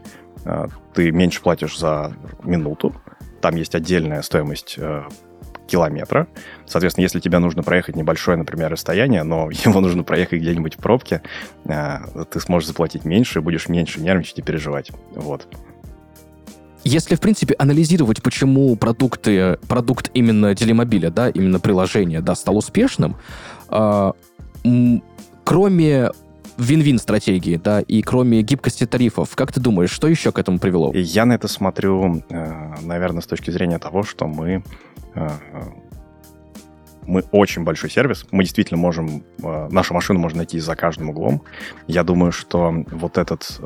Э, 0.45 0.67
ты 0.93 1.11
меньше 1.11 1.41
платишь 1.41 1.77
за 1.77 2.13
минуту, 2.43 2.95
там 3.41 3.55
есть 3.55 3.75
отдельная 3.75 4.21
стоимость 4.21 4.77
километра. 5.67 6.27
Соответственно, 6.65 7.03
если 7.03 7.19
тебе 7.19 7.37
нужно 7.37 7.61
проехать 7.61 7.95
небольшое, 7.95 8.37
например, 8.37 8.71
расстояние, 8.71 9.23
но 9.23 9.49
его 9.51 9.79
нужно 9.79 10.03
проехать 10.03 10.41
где-нибудь 10.41 10.75
в 10.75 10.79
пробке, 10.79 11.21
ты 11.63 12.39
сможешь 12.39 12.67
заплатить 12.67 13.05
меньше, 13.05 13.41
будешь 13.41 13.69
меньше 13.69 14.01
нервничать 14.01 14.39
и 14.39 14.41
переживать. 14.41 14.91
Вот. 15.11 15.47
Если, 16.83 17.15
в 17.15 17.19
принципе, 17.19 17.55
анализировать, 17.57 18.23
почему 18.23 18.75
продукты, 18.75 19.57
продукт 19.67 20.09
именно 20.13 20.55
телемобиля, 20.55 21.09
да, 21.11 21.29
именно 21.29 21.59
приложение, 21.59 22.21
да, 22.21 22.35
стал 22.35 22.57
успешным, 22.57 23.17
э, 23.69 24.11
кроме 25.43 26.11
вин-вин 26.57 26.99
стратегии, 26.99 27.55
да, 27.57 27.81
и 27.81 28.01
кроме 28.01 28.41
гибкости 28.41 28.85
тарифов, 28.85 29.35
как 29.35 29.51
ты 29.51 29.59
думаешь, 29.59 29.91
что 29.91 30.07
еще 30.07 30.31
к 30.31 30.39
этому 30.39 30.59
привело? 30.59 30.91
Я 30.93 31.25
на 31.25 31.33
это 31.33 31.47
смотрю, 31.47 32.23
э, 32.29 32.73
наверное, 32.81 33.21
с 33.21 33.27
точки 33.27 33.51
зрения 33.51 33.79
того, 33.79 34.03
что 34.03 34.27
мы 34.27 34.63
э, 35.15 35.29
мы 37.05 37.23
очень 37.31 37.63
большой 37.63 37.89
сервис, 37.89 38.25
мы 38.31 38.43
действительно 38.43 38.79
можем, 38.79 39.23
э, 39.41 39.67
нашу 39.71 39.93
машину 39.93 40.19
можно 40.19 40.37
найти 40.37 40.59
за 40.59 40.75
каждым 40.75 41.09
углом. 41.09 41.41
Я 41.87 42.03
думаю, 42.03 42.31
что 42.31 42.85
вот 42.91 43.17
этот 43.17 43.59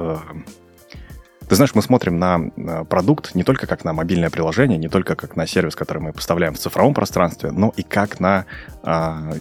ты 1.47 1.55
знаешь, 1.55 1.75
мы 1.75 1.81
смотрим 1.81 2.19
на 2.19 2.85
продукт 2.85 3.35
не 3.35 3.43
только 3.43 3.67
как 3.67 3.83
на 3.83 3.93
мобильное 3.93 4.29
приложение, 4.29 4.77
не 4.77 4.89
только 4.89 5.15
как 5.15 5.35
на 5.35 5.47
сервис, 5.47 5.75
который 5.75 5.99
мы 5.99 6.13
поставляем 6.13 6.53
в 6.53 6.59
цифровом 6.59 6.93
пространстве, 6.93 7.51
но 7.51 7.73
и 7.75 7.83
как 7.83 8.19
на 8.19 8.45
а, 8.83 9.31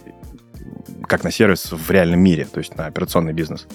как 1.07 1.23
на 1.23 1.31
сервис 1.31 1.71
в 1.71 1.91
реальном 1.91 2.19
мире, 2.19 2.45
то 2.45 2.59
есть 2.59 2.75
на 2.75 2.85
операционный 2.85 3.33
бизнес. 3.33 3.67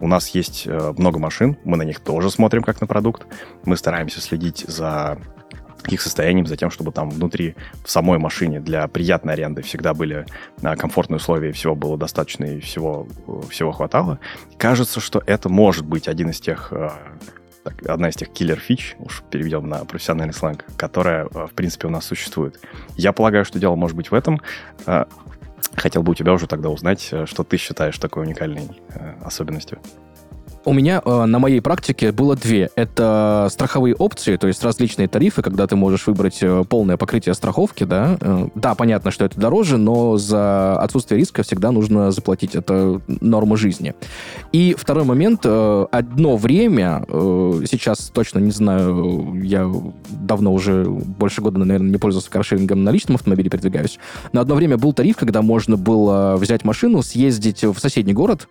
У 0.00 0.08
нас 0.08 0.28
есть 0.28 0.66
э, 0.66 0.94
много 0.96 1.18
машин, 1.18 1.56
мы 1.64 1.76
на 1.76 1.82
них 1.82 2.00
тоже 2.00 2.30
смотрим 2.30 2.62
как 2.62 2.80
на 2.80 2.86
продукт. 2.86 3.26
Мы 3.64 3.76
стараемся 3.76 4.20
следить 4.20 4.64
за 4.66 5.18
их 5.88 6.00
состоянием, 6.00 6.46
за 6.46 6.56
тем, 6.56 6.70
чтобы 6.70 6.92
там 6.92 7.10
внутри, 7.10 7.54
в 7.84 7.90
самой 7.90 8.18
машине 8.18 8.60
для 8.60 8.86
приятной 8.88 9.34
аренды 9.34 9.62
всегда 9.62 9.94
были 9.94 10.26
а, 10.62 10.76
комфортные 10.76 11.18
условия, 11.18 11.52
всего 11.52 11.74
было 11.74 11.96
достаточно 11.96 12.44
и 12.44 12.60
всего, 12.60 13.06
всего 13.50 13.72
хватало. 13.72 14.18
Кажется, 14.56 15.00
что 15.00 15.22
это 15.26 15.48
может 15.48 15.84
быть 15.84 16.08
один 16.08 16.30
из 16.30 16.40
тех 16.40 16.72
так, 17.66 17.84
одна 17.88 18.10
из 18.10 18.14
тех 18.14 18.28
killer- 18.28 18.67
фич, 18.67 18.94
уж 19.00 19.24
переведем 19.28 19.68
на 19.68 19.84
профессиональный 19.84 20.32
сленг, 20.32 20.64
которая, 20.76 21.24
э, 21.24 21.46
в 21.46 21.52
принципе, 21.52 21.88
у 21.88 21.90
нас 21.90 22.04
существует. 22.04 22.60
Я 22.96 23.12
полагаю, 23.12 23.44
что 23.44 23.58
дело 23.58 23.74
может 23.74 23.96
быть 23.96 24.12
в 24.12 24.14
этом. 24.14 24.40
Э, 24.86 25.06
хотел 25.74 26.04
бы 26.04 26.12
у 26.12 26.14
тебя 26.14 26.32
уже 26.32 26.46
тогда 26.46 26.68
узнать, 26.68 27.08
э, 27.10 27.26
что 27.26 27.42
ты 27.42 27.56
считаешь 27.56 27.98
такой 27.98 28.22
уникальной 28.22 28.68
особенностью. 29.20 29.80
У 30.66 30.72
меня 30.72 31.00
э, 31.04 31.24
на 31.26 31.38
моей 31.38 31.60
практике 31.60 32.10
было 32.10 32.34
две. 32.34 32.70
Это 32.74 33.46
страховые 33.52 33.94
опции, 33.94 34.36
то 34.36 34.48
есть 34.48 34.64
различные 34.64 35.06
тарифы, 35.06 35.40
когда 35.40 35.64
ты 35.68 35.76
можешь 35.76 36.08
выбрать 36.08 36.38
э, 36.42 36.64
полное 36.68 36.96
покрытие 36.96 37.36
страховки, 37.36 37.84
да. 37.84 38.18
Э, 38.20 38.48
да, 38.56 38.74
понятно, 38.74 39.12
что 39.12 39.24
это 39.24 39.38
дороже, 39.38 39.78
но 39.78 40.16
за 40.16 40.76
отсутствие 40.80 41.20
риска 41.20 41.44
всегда 41.44 41.70
нужно 41.70 42.10
заплатить. 42.10 42.56
Это 42.56 43.00
норма 43.06 43.56
жизни. 43.56 43.94
И 44.50 44.74
второй 44.76 45.04
момент. 45.04 45.42
Э, 45.44 45.86
одно 45.92 46.36
время, 46.36 47.04
э, 47.06 47.62
сейчас 47.70 48.10
точно 48.12 48.40
не 48.40 48.50
знаю, 48.50 49.40
я 49.44 49.70
давно 50.10 50.52
уже 50.52 50.84
больше 50.84 51.42
года, 51.42 51.60
наверное, 51.60 51.92
не 51.92 51.98
пользовался 51.98 52.28
каршерингом 52.28 52.82
на 52.82 52.90
личном 52.90 53.14
автомобиле 53.14 53.50
передвигаюсь, 53.50 54.00
но 54.32 54.40
одно 54.40 54.56
время 54.56 54.78
был 54.78 54.92
тариф, 54.92 55.16
когда 55.16 55.42
можно 55.42 55.76
было 55.76 56.34
взять 56.36 56.64
машину, 56.64 57.02
съездить 57.02 57.62
в 57.62 57.78
соседний 57.78 58.14
город, 58.14 58.48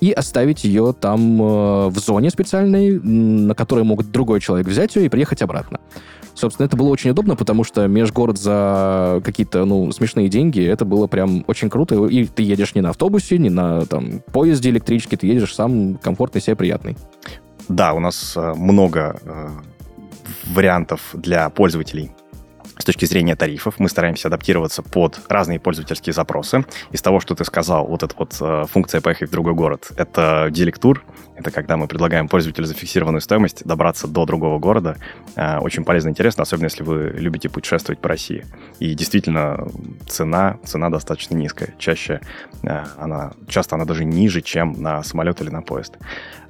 и 0.00 0.12
оставить 0.12 0.64
ее 0.64 0.94
там 0.98 1.42
э, 1.42 1.88
в 1.88 1.98
зоне 1.98 2.30
специальной, 2.30 2.98
на 3.00 3.54
которой 3.54 3.84
могут 3.84 4.10
другой 4.10 4.40
человек 4.40 4.66
взять 4.66 4.94
ее 4.96 5.06
и 5.06 5.08
приехать 5.08 5.42
обратно. 5.42 5.80
Собственно, 6.34 6.66
это 6.66 6.76
было 6.76 6.88
очень 6.88 7.10
удобно, 7.10 7.34
потому 7.34 7.64
что 7.64 7.88
межгород 7.88 8.38
за 8.38 9.20
какие-то, 9.24 9.64
ну, 9.64 9.90
смешные 9.90 10.28
деньги, 10.28 10.64
это 10.64 10.84
было 10.84 11.08
прям 11.08 11.42
очень 11.48 11.68
круто. 11.68 12.06
И 12.06 12.26
ты 12.26 12.44
едешь 12.44 12.76
не 12.76 12.80
на 12.80 12.90
автобусе, 12.90 13.38
не 13.38 13.50
на 13.50 13.84
там 13.86 14.20
поезде, 14.32 14.70
электричке, 14.70 15.16
ты 15.16 15.26
едешь 15.26 15.54
сам 15.54 15.96
комфортный, 15.96 16.40
себе 16.40 16.54
приятный. 16.54 16.96
Да, 17.68 17.92
у 17.92 17.98
нас 17.98 18.34
э, 18.36 18.54
много 18.54 19.18
э, 19.24 19.48
вариантов 20.46 21.10
для 21.12 21.50
пользователей 21.50 22.12
с 22.78 22.84
точки 22.84 23.04
зрения 23.04 23.36
тарифов. 23.36 23.74
Мы 23.78 23.88
стараемся 23.88 24.28
адаптироваться 24.28 24.82
под 24.82 25.20
разные 25.28 25.60
пользовательские 25.60 26.12
запросы. 26.12 26.64
Из 26.92 27.02
того, 27.02 27.20
что 27.20 27.34
ты 27.34 27.44
сказал, 27.44 27.86
вот 27.86 28.02
эта 28.02 28.14
вот 28.16 28.36
э, 28.40 28.64
функция 28.70 29.00
«поехать 29.00 29.28
в 29.28 29.32
другой 29.32 29.54
город»— 29.54 29.90
это 29.96 30.48
делектур. 30.50 31.04
Это 31.38 31.52
когда 31.52 31.76
мы 31.76 31.86
предлагаем 31.86 32.26
пользователю 32.26 32.66
за 32.66 32.74
фиксированную 32.74 33.20
стоимость 33.20 33.64
добраться 33.64 34.08
до 34.08 34.26
другого 34.26 34.58
города. 34.58 34.96
Э, 35.36 35.58
очень 35.58 35.84
полезно 35.84 36.08
и 36.08 36.10
интересно, 36.10 36.42
особенно 36.42 36.64
если 36.64 36.82
вы 36.82 37.14
любите 37.16 37.48
путешествовать 37.48 38.00
по 38.00 38.08
России. 38.08 38.44
И 38.80 38.94
действительно, 38.94 39.68
цена, 40.08 40.58
цена 40.64 40.90
достаточно 40.90 41.34
низкая. 41.36 41.74
Чаще 41.78 42.20
э, 42.64 42.84
она, 42.98 43.34
часто 43.46 43.76
она 43.76 43.84
даже 43.84 44.04
ниже, 44.04 44.42
чем 44.42 44.82
на 44.82 45.04
самолет 45.04 45.40
или 45.40 45.50
на 45.50 45.62
поезд. 45.62 45.96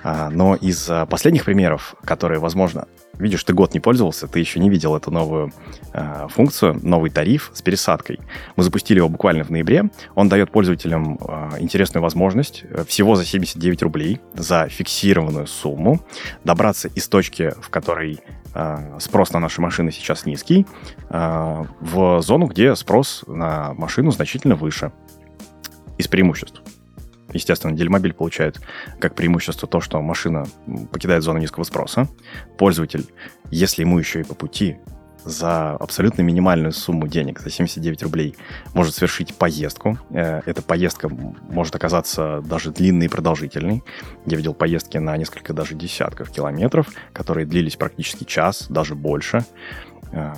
Э, 0.02 0.30
но 0.30 0.54
из 0.54 0.90
последних 1.10 1.44
примеров, 1.44 1.94
которые, 2.02 2.40
возможно, 2.40 2.86
видишь, 3.18 3.44
ты 3.44 3.52
год 3.52 3.74
не 3.74 3.80
пользовался, 3.80 4.26
ты 4.26 4.40
еще 4.40 4.60
не 4.60 4.70
видел 4.70 4.96
эту 4.96 5.10
новую 5.10 5.52
э, 5.92 6.26
функцию, 6.30 6.78
новый 6.82 7.10
тариф 7.10 7.50
с 7.54 7.62
пересадкой. 7.62 8.20
Мы 8.56 8.62
запустили 8.62 8.98
его 8.98 9.08
буквально 9.08 9.44
в 9.44 9.50
ноябре. 9.50 9.90
Он 10.14 10.28
дает 10.28 10.50
пользователям 10.50 11.18
э, 11.20 11.60
интересную 11.60 12.02
возможность 12.02 12.64
всего 12.86 13.16
за 13.16 13.24
79 13.24 13.82
рублей 13.82 14.20
за 14.34 14.68
фиксированную 14.78 15.46
сумму 15.46 16.00
добраться 16.44 16.88
из 16.88 17.08
точки, 17.08 17.52
в 17.60 17.68
которой 17.68 18.20
э, 18.54 18.98
спрос 19.00 19.32
на 19.32 19.40
наши 19.40 19.60
машины 19.60 19.90
сейчас 19.90 20.24
низкий, 20.24 20.66
э, 21.10 21.64
в 21.80 22.22
зону, 22.22 22.46
где 22.46 22.76
спрос 22.76 23.24
на 23.26 23.74
машину 23.74 24.12
значительно 24.12 24.54
выше. 24.54 24.92
Из 25.98 26.06
преимуществ. 26.06 26.62
Естественно, 27.32 27.76
Делимобиль 27.76 28.12
получает 28.12 28.60
как 29.00 29.16
преимущество 29.16 29.66
то, 29.66 29.80
что 29.80 30.00
машина 30.00 30.46
покидает 30.92 31.24
зону 31.24 31.40
низкого 31.40 31.64
спроса. 31.64 32.06
Пользователь, 32.56 33.06
если 33.50 33.82
ему 33.82 33.98
еще 33.98 34.20
и 34.20 34.24
по 34.24 34.34
пути 34.34 34.78
за 35.28 35.72
абсолютно 35.72 36.22
минимальную 36.22 36.72
сумму 36.72 37.06
денег, 37.06 37.40
за 37.40 37.50
79 37.50 38.02
рублей, 38.02 38.36
может 38.74 38.94
совершить 38.94 39.34
поездку. 39.34 39.98
Э, 40.10 40.40
эта 40.46 40.62
поездка 40.62 41.08
может 41.08 41.74
оказаться 41.76 42.40
даже 42.44 42.70
длинной 42.70 43.06
и 43.06 43.08
продолжительной. 43.08 43.84
Я 44.26 44.36
видел 44.36 44.54
поездки 44.54 44.98
на 44.98 45.16
несколько 45.16 45.52
даже 45.52 45.74
десятков 45.74 46.30
километров, 46.30 46.88
которые 47.12 47.46
длились 47.46 47.76
практически 47.76 48.24
час, 48.24 48.66
даже 48.68 48.94
больше 48.94 49.44
э, 50.12 50.34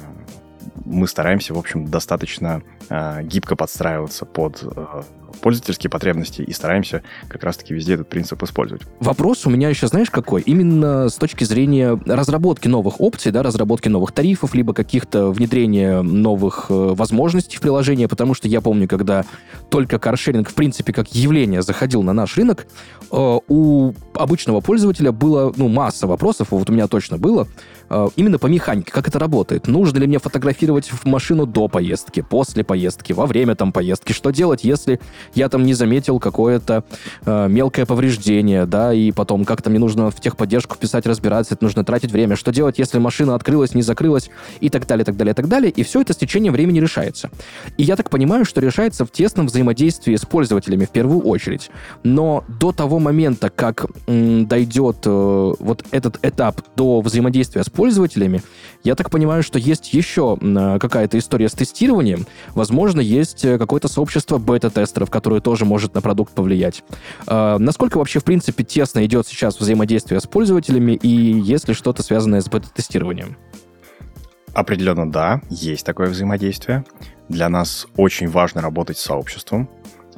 мы 0.90 1.06
стараемся, 1.06 1.54
в 1.54 1.58
общем, 1.58 1.86
достаточно 1.86 2.62
э, 2.88 3.22
гибко 3.22 3.56
подстраиваться 3.56 4.24
под 4.26 4.62
э, 4.62 5.02
пользовательские 5.40 5.90
потребности 5.90 6.42
и 6.42 6.52
стараемся 6.52 7.02
как 7.28 7.44
раз-таки 7.44 7.74
везде 7.74 7.94
этот 7.94 8.08
принцип 8.08 8.42
использовать. 8.42 8.82
Вопрос 9.00 9.46
у 9.46 9.50
меня 9.50 9.68
еще, 9.68 9.86
знаешь, 9.86 10.10
какой? 10.10 10.42
Именно 10.42 11.08
с 11.08 11.14
точки 11.14 11.44
зрения 11.44 11.98
разработки 12.06 12.68
новых 12.68 13.00
опций, 13.00 13.32
да, 13.32 13.42
разработки 13.42 13.88
новых 13.88 14.12
тарифов, 14.12 14.54
либо 14.54 14.74
каких-то 14.74 15.30
внедрения 15.30 16.02
новых 16.02 16.66
э, 16.68 16.74
возможностей 16.74 17.56
в 17.56 17.60
приложение, 17.60 18.08
потому 18.08 18.34
что 18.34 18.48
я 18.48 18.60
помню, 18.60 18.88
когда 18.88 19.24
только 19.70 19.98
каршеринг, 19.98 20.48
в 20.48 20.54
принципе, 20.54 20.92
как 20.92 21.14
явление 21.14 21.62
заходил 21.62 22.02
на 22.02 22.12
наш 22.12 22.36
рынок, 22.36 22.66
э, 23.10 23.38
у 23.48 23.92
обычного 24.14 24.60
пользователя 24.60 25.12
было, 25.12 25.52
ну, 25.56 25.68
масса 25.68 26.06
вопросов, 26.06 26.48
вот 26.50 26.68
у 26.68 26.72
меня 26.72 26.86
точно 26.86 27.18
было, 27.18 27.46
э, 27.88 28.08
именно 28.16 28.38
по 28.38 28.46
механике, 28.46 28.92
как 28.92 29.08
это 29.08 29.18
работает. 29.18 29.66
Нужно 29.66 29.98
ли 29.98 30.06
мне 30.06 30.18
фотографировать 30.18 30.79
в 30.88 31.04
машину 31.04 31.46
до 31.46 31.68
поездки, 31.68 32.20
после 32.20 32.64
поездки, 32.64 33.12
во 33.12 33.26
время 33.26 33.54
там 33.54 33.72
поездки? 33.72 34.12
Что 34.12 34.30
делать, 34.30 34.64
если 34.64 35.00
я 35.34 35.48
там 35.48 35.64
не 35.64 35.74
заметил 35.74 36.18
какое-то 36.18 36.84
э, 37.24 37.48
мелкое 37.48 37.86
повреждение, 37.86 38.66
да, 38.66 38.92
и 38.92 39.12
потом 39.12 39.44
как-то 39.44 39.70
мне 39.70 39.78
нужно 39.78 40.10
в 40.10 40.20
техподдержку 40.20 40.76
писать, 40.76 41.06
разбираться, 41.06 41.54
это 41.54 41.64
нужно 41.64 41.84
тратить 41.84 42.12
время. 42.12 42.36
Что 42.36 42.52
делать, 42.52 42.78
если 42.78 42.98
машина 42.98 43.34
открылась, 43.34 43.74
не 43.74 43.82
закрылась, 43.82 44.30
и 44.60 44.68
так 44.68 44.86
далее, 44.86 45.04
так 45.04 45.16
далее, 45.16 45.34
так 45.34 45.48
далее. 45.48 45.70
И 45.70 45.82
все 45.82 46.00
это 46.00 46.12
с 46.12 46.16
течением 46.16 46.52
времени 46.52 46.80
решается. 46.80 47.30
И 47.76 47.82
я 47.82 47.96
так 47.96 48.10
понимаю, 48.10 48.44
что 48.44 48.60
решается 48.60 49.04
в 49.04 49.10
тесном 49.10 49.46
взаимодействии 49.46 50.16
с 50.16 50.24
пользователями 50.24 50.84
в 50.84 50.90
первую 50.90 51.20
очередь. 51.20 51.70
Но 52.02 52.44
до 52.48 52.72
того 52.72 52.98
момента, 52.98 53.50
как 53.50 53.86
м, 54.06 54.46
дойдет 54.46 54.98
э, 55.04 55.52
вот 55.58 55.84
этот 55.90 56.18
этап 56.22 56.62
до 56.76 57.00
взаимодействия 57.00 57.62
с 57.62 57.70
пользователями, 57.70 58.42
я 58.82 58.94
так 58.94 59.10
понимаю, 59.10 59.42
что 59.42 59.58
есть 59.58 59.92
еще 59.92 60.38
какая-то 60.80 61.18
история 61.18 61.48
с 61.48 61.52
тестированием. 61.52 62.26
Возможно, 62.54 63.00
есть 63.00 63.44
э, 63.44 63.58
какое-то 63.58 63.88
сообщество 63.88 64.38
бета-тестеров, 64.38 65.10
которое 65.10 65.40
тоже 65.40 65.64
может 65.64 65.94
на 65.94 66.00
продукт 66.00 66.34
повлиять. 66.34 66.82
Э, 67.26 67.56
насколько 67.58 67.98
вообще, 67.98 68.20
в 68.20 68.24
принципе, 68.24 68.64
тесно 68.64 69.04
идет 69.04 69.26
сейчас 69.26 69.58
взаимодействие 69.58 70.20
с 70.20 70.26
пользователями, 70.26 70.92
и 70.92 71.08
есть 71.08 71.68
ли 71.68 71.74
что-то 71.74 72.02
связанное 72.02 72.40
с 72.40 72.48
бета-тестированием? 72.48 73.36
Определенно, 74.52 75.10
да, 75.10 75.40
есть 75.48 75.86
такое 75.86 76.08
взаимодействие. 76.08 76.84
Для 77.28 77.48
нас 77.48 77.86
очень 77.96 78.28
важно 78.28 78.60
работать 78.60 78.98
с 78.98 79.02
сообществом. 79.02 79.70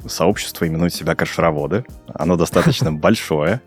Сообщество 0.07 0.67
именует 0.67 0.93
себя 0.93 1.15
каршероводы. 1.15 1.85
Оно 2.13 2.35
достаточно 2.35 2.91
большое. 2.91 3.61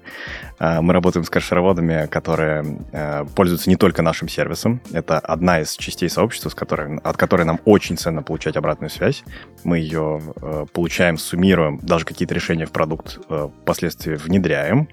А, 0.58 0.80
мы 0.82 0.92
работаем 0.92 1.24
с 1.24 1.30
каршероводами, 1.30 2.06
которые 2.06 2.78
э, 2.92 3.24
пользуются 3.34 3.68
не 3.68 3.76
только 3.76 4.02
нашим 4.02 4.28
сервисом. 4.28 4.80
Это 4.92 5.18
одна 5.18 5.60
из 5.60 5.76
частей 5.76 6.08
сообщества, 6.08 6.48
с 6.48 6.54
которой, 6.54 6.98
от 6.98 7.16
которой 7.16 7.42
нам 7.42 7.60
очень 7.64 7.96
ценно 7.96 8.22
получать 8.22 8.56
обратную 8.56 8.90
связь. 8.90 9.22
Мы 9.64 9.78
ее 9.78 10.22
э, 10.40 10.66
получаем, 10.72 11.18
суммируем, 11.18 11.78
даже 11.82 12.04
какие-то 12.04 12.34
решения 12.34 12.66
в 12.66 12.72
продукт 12.72 13.18
э, 13.28 13.48
впоследствии 13.62 14.14
внедряем 14.14 14.88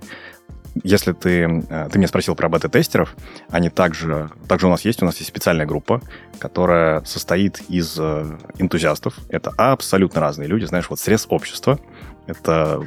если 0.84 1.12
ты, 1.12 1.64
э, 1.70 1.90
ты 1.92 2.00
меня 2.00 2.08
спросил 2.08 2.36
про 2.36 2.50
бета-тестеров, 2.50 3.16
они 3.50 3.70
также, 3.70 4.30
также 4.48 4.68
у 4.68 4.70
нас 4.70 4.84
есть, 4.86 5.02
у 5.04 5.06
нас 5.06 5.18
есть 5.18 5.28
специальная 5.28 5.66
группа, 5.66 6.02
которая 6.40 7.04
состоит 7.04 7.62
из 7.70 7.96
э, 8.00 8.38
энтузиастов. 8.58 9.16
Это 9.30 9.52
абсолютно 9.58 10.22
разные 10.22 10.48
люди, 10.48 10.66
знаешь, 10.66 10.90
вот 10.90 11.00
срез 11.00 11.28
общества. 11.30 11.80
Это, 12.26 12.82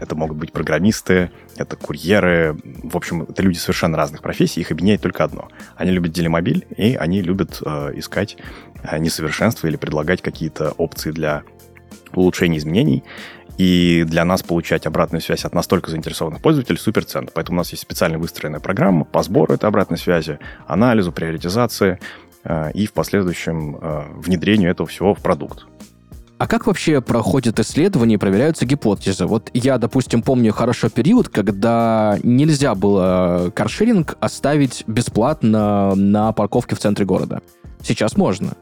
это 0.00 0.14
могут 0.14 0.36
быть 0.36 0.52
программисты, 0.52 1.30
это 1.56 1.76
курьеры. 1.76 2.56
В 2.84 2.96
общем, 2.96 3.22
это 3.22 3.42
люди 3.42 3.58
совершенно 3.58 3.96
разных 3.96 4.22
профессий, 4.22 4.60
их 4.60 4.70
объединяет 4.70 5.02
только 5.02 5.24
одно. 5.24 5.48
Они 5.74 5.90
любят 5.90 6.12
делимобиль, 6.12 6.66
и 6.76 6.94
они 6.94 7.20
любят 7.20 7.60
э, 7.64 7.92
искать 7.96 8.36
э, 8.82 8.98
несовершенства 8.98 9.66
или 9.66 9.76
предлагать 9.76 10.22
какие-то 10.22 10.70
опции 10.72 11.10
для 11.10 11.42
улучшения 12.14 12.58
изменений. 12.58 13.02
И 13.58 14.04
для 14.06 14.24
нас 14.24 14.42
получать 14.42 14.86
обратную 14.86 15.22
связь 15.22 15.44
от 15.46 15.54
настолько 15.54 15.90
заинтересованных 15.90 16.42
пользователей 16.42 16.78
супер 16.78 17.04
ценно. 17.04 17.28
Поэтому 17.32 17.56
у 17.56 17.60
нас 17.60 17.70
есть 17.70 17.82
специально 17.82 18.18
выстроенная 18.18 18.60
программа 18.60 19.04
по 19.04 19.22
сбору 19.22 19.54
этой 19.54 19.66
обратной 19.66 19.96
связи, 19.98 20.38
анализу, 20.66 21.10
приоритизации 21.10 21.98
э, 22.44 22.70
и 22.72 22.86
в 22.86 22.92
последующем 22.92 23.76
э, 23.76 24.04
внедрению 24.16 24.70
этого 24.70 24.86
всего 24.86 25.14
в 25.14 25.22
продукт. 25.22 25.66
А 26.38 26.46
как 26.46 26.66
вообще 26.66 27.00
проходят 27.00 27.58
исследования 27.60 28.16
и 28.16 28.18
проверяются 28.18 28.66
гипотезы? 28.66 29.24
Вот 29.26 29.50
я, 29.54 29.78
допустим, 29.78 30.22
помню 30.22 30.52
хорошо 30.52 30.90
период, 30.90 31.30
когда 31.30 32.18
нельзя 32.22 32.74
было 32.74 33.50
каршеринг 33.54 34.18
оставить 34.20 34.84
бесплатно 34.86 35.94
на 35.94 36.32
парковке 36.32 36.76
в 36.76 36.78
центре 36.78 37.06
города. 37.06 37.40
Сейчас 37.82 38.18
можно. 38.18 38.52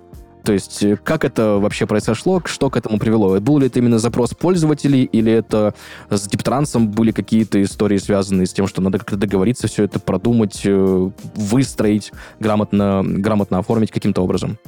То 0.45 0.53
есть 0.53 0.85
э, 0.85 0.97
как 0.97 1.25
это 1.25 1.59
вообще 1.59 1.87
произошло, 1.87 2.41
что 2.45 2.71
к 2.71 2.77
этому 2.77 2.99
привело? 2.99 3.41
Был 3.41 3.59
ли 3.59 3.67
это 3.67 3.79
именно 3.79 3.99
запрос 3.99 4.35
пользователей, 4.35 5.05
или 5.05 5.33
это 5.33 5.75
с 6.11 6.29
Диптрансом 6.29 6.91
были 6.91 7.11
какие-то 7.13 7.61
истории, 7.63 7.97
связанные 7.97 8.47
с 8.47 8.53
тем, 8.53 8.69
что 8.69 8.83
надо 8.83 8.99
как-то 8.99 9.17
договориться, 9.17 9.67
все 9.67 9.85
это 9.85 9.99
продумать, 9.99 10.61
э, 10.65 11.11
выстроить, 11.35 12.13
грамотно, 12.39 13.03
грамотно 13.05 13.59
оформить 13.59 13.91
каким-то 13.91 14.23
образом? 14.23 14.59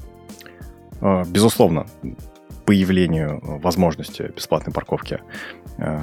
А, 1.02 1.24
безусловно, 1.24 1.86
появлению 2.66 3.40
возможности 3.60 4.32
бесплатной 4.34 4.72
парковки 4.74 5.20
э, 5.78 6.02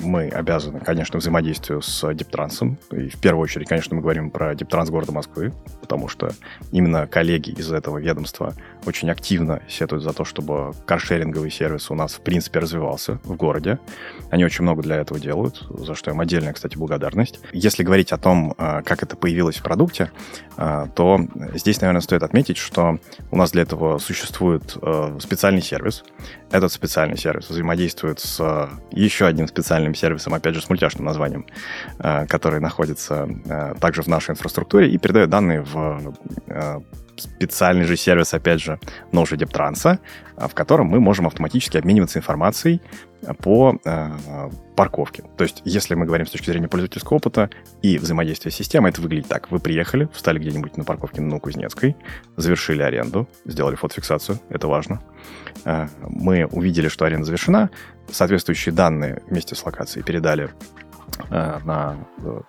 мы 0.00 0.28
обязаны, 0.28 0.80
конечно, 0.80 1.18
взаимодействию 1.18 1.82
с 1.82 2.12
Диптрансом. 2.14 2.78
И 2.90 3.08
в 3.08 3.16
первую 3.20 3.42
очередь, 3.44 3.68
конечно, 3.68 3.94
мы 3.96 4.02
говорим 4.02 4.30
про 4.30 4.54
Диптранс 4.54 4.90
города 4.90 5.12
Москвы, 5.12 5.52
потому 5.80 6.08
что 6.08 6.32
именно 6.72 7.06
коллеги 7.06 7.50
из 7.50 7.72
этого 7.72 7.98
ведомства 7.98 8.54
очень 8.86 9.10
активно 9.10 9.62
сетуют 9.68 10.04
за 10.04 10.12
то, 10.12 10.24
чтобы 10.24 10.72
каршеринговый 10.86 11.50
сервис 11.50 11.90
у 11.90 11.94
нас, 11.94 12.14
в 12.14 12.20
принципе, 12.20 12.58
развивался 12.58 13.18
в 13.24 13.34
городе. 13.36 13.78
Они 14.30 14.44
очень 14.44 14.62
много 14.62 14.82
для 14.82 14.96
этого 14.96 15.18
делают, 15.18 15.66
за 15.70 15.94
что 15.94 16.10
им 16.10 16.20
отдельная, 16.20 16.52
кстати, 16.52 16.76
благодарность. 16.76 17.40
Если 17.52 17.82
говорить 17.82 18.12
о 18.12 18.18
том, 18.18 18.54
э, 18.56 18.82
как 18.84 19.02
это 19.02 19.16
появилось 19.16 19.56
в 19.56 19.62
продукте, 19.62 20.10
э, 20.56 20.86
то 20.94 21.20
здесь, 21.54 21.80
наверное, 21.80 22.00
стоит 22.00 22.22
отметить, 22.22 22.56
что 22.56 22.98
у 23.30 23.36
нас 23.36 23.52
для 23.52 23.62
этого 23.62 23.98
существует 23.98 24.76
э, 24.80 25.18
специальный 25.20 25.62
сервис. 25.62 26.04
Этот 26.54 26.70
специальный 26.70 27.18
сервис 27.18 27.50
взаимодействует 27.50 28.20
с 28.20 28.70
еще 28.92 29.26
одним 29.26 29.48
специальным 29.48 29.92
сервисом, 29.92 30.34
опять 30.34 30.54
же, 30.54 30.62
с 30.62 30.68
мультяшным 30.68 31.04
названием, 31.04 31.46
который 31.98 32.60
находится 32.60 33.28
также 33.80 34.02
в 34.02 34.06
нашей 34.06 34.30
инфраструктуре 34.30 34.88
и 34.88 34.96
передает 34.96 35.30
данные 35.30 35.62
в 35.62 36.14
специальный 37.16 37.84
же 37.84 37.96
сервис, 37.96 38.34
опять 38.34 38.60
же, 38.60 38.78
но 39.12 39.22
уже 39.22 39.36
Дептранса, 39.36 39.98
в 40.36 40.54
котором 40.54 40.86
мы 40.86 41.00
можем 41.00 41.26
автоматически 41.26 41.76
обмениваться 41.76 42.18
информацией 42.18 42.80
по 43.38 43.78
э, 43.84 44.10
парковке. 44.76 45.24
То 45.36 45.44
есть, 45.44 45.62
если 45.64 45.94
мы 45.94 46.06
говорим 46.06 46.26
с 46.26 46.30
точки 46.30 46.50
зрения 46.50 46.68
пользовательского 46.68 47.16
опыта 47.16 47.50
и 47.82 47.98
взаимодействия 47.98 48.50
с 48.50 48.54
системой, 48.54 48.90
это 48.90 49.00
выглядит 49.00 49.28
так. 49.28 49.50
Вы 49.50 49.60
приехали, 49.60 50.08
встали 50.12 50.38
где-нибудь 50.38 50.76
на 50.76 50.84
парковке 50.84 51.20
на 51.20 51.28
Новокузнецкой, 51.28 51.96
завершили 52.36 52.82
аренду, 52.82 53.28
сделали 53.44 53.76
фотофиксацию, 53.76 54.40
это 54.50 54.68
важно. 54.68 55.00
Э, 55.64 55.88
мы 56.00 56.46
увидели, 56.46 56.88
что 56.88 57.04
аренда 57.04 57.26
завершена, 57.26 57.70
соответствующие 58.10 58.74
данные 58.74 59.22
вместе 59.28 59.54
с 59.54 59.64
локацией 59.64 60.04
передали 60.04 60.50
на 61.30 61.96
э, 62.18 62.40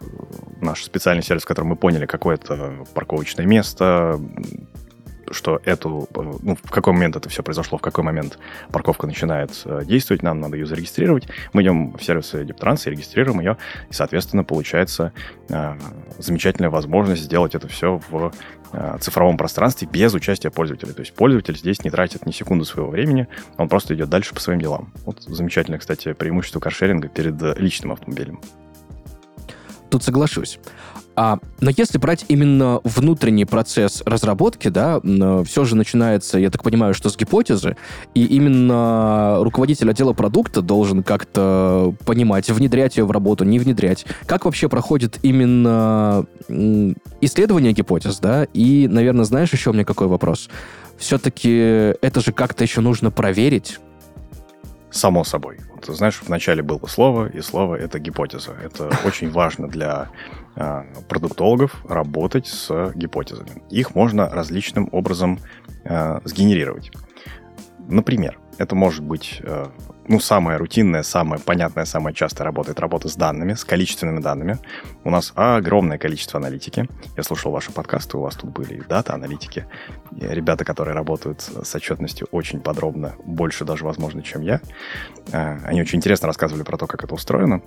наш 0.61 0.83
специальный 0.83 1.23
сервис, 1.23 1.43
в 1.43 1.47
котором 1.47 1.69
мы 1.69 1.75
поняли, 1.75 2.05
какое 2.05 2.35
это 2.35 2.85
парковочное 2.93 3.45
место, 3.45 4.19
что 5.31 5.61
эту, 5.65 6.07
э, 6.13 6.21
ну, 6.41 6.55
в 6.55 6.71
какой 6.71 6.93
момент 6.93 7.15
это 7.15 7.29
все 7.29 7.43
произошло, 7.43 7.77
в 7.77 7.81
какой 7.81 8.03
момент 8.03 8.38
парковка 8.71 9.07
начинает 9.07 9.51
действовать, 9.85 10.23
нам 10.23 10.39
надо 10.39 10.57
ее 10.57 10.65
зарегистрировать. 10.65 11.27
Мы 11.53 11.63
идем 11.63 11.93
в 11.97 12.03
сервисы 12.03 12.43
Дептранс 12.45 12.88
и 12.88 12.89
регистрируем 12.89 13.39
ее, 13.39 13.57
и, 13.89 13.93
соответственно, 13.93 14.43
получается 14.43 15.13
э, 15.49 15.73
замечательная 16.19 16.69
возможность 16.69 17.23
сделать 17.23 17.55
это 17.55 17.67
все 17.67 18.01
в 18.09 18.31
Э, 18.77 18.97
цифровом 18.99 19.38
пространстве 19.38 19.88
без 19.89 20.13
участия 20.13 20.49
пользователя. 20.49 20.91
То 20.91 20.99
есть 20.99 21.13
пользователь 21.13 21.57
здесь 21.57 21.83
не 21.83 21.89
тратит 21.89 22.25
ни 22.25 22.31
секунды 22.31 22.65
своего 22.65 22.89
времени, 22.89 23.27
он 23.57 23.69
просто 23.69 23.95
идет 23.95 24.09
дальше 24.09 24.33
по 24.33 24.41
своим 24.41 24.59
делам. 24.59 24.91
Вот 25.05 25.21
замечательное, 25.21 25.79
кстати, 25.79 26.11
преимущество 26.11 26.59
каршеринга 26.59 27.07
перед 27.07 27.41
личным 27.57 27.93
автомобилем. 27.93 28.41
Тут 29.89 30.03
соглашусь. 30.03 30.59
А, 31.15 31.39
но 31.62 31.71
если 31.75 31.97
брать 31.97 32.25
именно 32.28 32.82
внутренний 32.84 33.45
процесс 33.45 34.04
разработки, 34.06 34.67
да, 34.67 34.99
все 35.45 35.63
же 35.63 35.75
начинается, 35.75 36.38
я 36.38 36.49
так 36.49 36.63
понимаю, 36.63 36.93
что 36.93 37.10
с 37.10 37.17
гипотезы, 37.17 37.78
и 38.13 38.25
именно 38.25 39.38
руководитель 39.39 39.89
отдела 39.89 40.13
продукта 40.13 40.62
должен 40.62 41.04
как-то 41.04 41.93
понимать, 42.06 42.49
внедрять 42.49 42.97
ее 42.97 43.06
в 43.06 43.12
работу, 43.12 43.45
не 43.45 43.60
внедрять. 43.60 44.06
Как 44.25 44.45
вообще 44.45 44.67
проходит 44.67 45.19
именно 45.21 46.25
исследование 47.21 47.71
гипотез, 47.71 48.19
да, 48.19 48.45
и, 48.54 48.88
наверное, 48.89 49.25
знаешь 49.25 49.54
еще 49.54 49.69
у 49.69 49.73
меня 49.73 49.86
какой 49.86 50.08
вопрос? 50.08 50.49
Все-таки 50.97 51.49
это 52.01 52.21
же 52.21 52.32
как-то 52.34 52.63
еще 52.63 52.82
нужно 52.82 53.12
проверить, 53.12 53.80
Само 54.91 55.25
собой. 55.25 55.58
Ты 55.86 55.93
знаешь, 55.93 56.21
вначале 56.25 56.63
было 56.63 56.80
слово, 56.88 57.28
и 57.28 57.41
слово— 57.41 57.75
это 57.75 57.99
гипотеза. 57.99 58.54
Это 58.63 58.89
очень 59.04 59.30
важно 59.30 59.67
для 59.67 60.10
продуктологов 61.07 61.83
работать 61.87 62.47
с 62.47 62.91
гипотезами. 62.95 63.63
Их 63.69 63.95
можно 63.95 64.29
различным 64.29 64.89
образом 64.91 65.39
э, 65.83 66.19
сгенерировать. 66.23 66.91
Например, 67.87 68.39
это 68.57 68.75
может 68.75 69.03
быть 69.03 69.41
э, 69.43 69.67
ну, 70.07 70.19
самая 70.19 70.57
рутинная, 70.57 71.03
самая 71.03 71.39
понятная, 71.39 71.85
самая 71.85 72.13
частая 72.13 72.45
работа— 72.45 72.71
это 72.73 72.81
работа 72.81 73.09
с 73.09 73.15
данными, 73.15 73.53
с 73.53 73.65
количественными 73.65 74.19
данными. 74.19 74.59
У 75.03 75.09
нас 75.09 75.33
огромное 75.35 75.97
количество 75.97 76.39
аналитики. 76.39 76.87
Я 77.17 77.23
слушал 77.23 77.51
ваши 77.51 77.71
подкасты, 77.71 78.17
у 78.17 78.21
вас 78.21 78.35
тут 78.35 78.51
были 78.51 78.81
дата-аналитики. 78.87 79.65
Ребята, 80.11 80.63
которые 80.63 80.95
работают 80.95 81.41
с 81.41 81.75
отчетностью 81.75 82.27
очень 82.31 82.59
подробно, 82.59 83.15
больше 83.25 83.65
даже, 83.65 83.83
возможно, 83.83 84.21
чем 84.21 84.41
я. 84.41 84.61
Э, 85.31 85.59
они 85.65 85.81
очень 85.81 85.97
интересно 85.97 86.27
рассказывали 86.27 86.63
про 86.63 86.77
то, 86.77 86.87
как 86.87 87.03
это 87.03 87.13
устроено. 87.13 87.61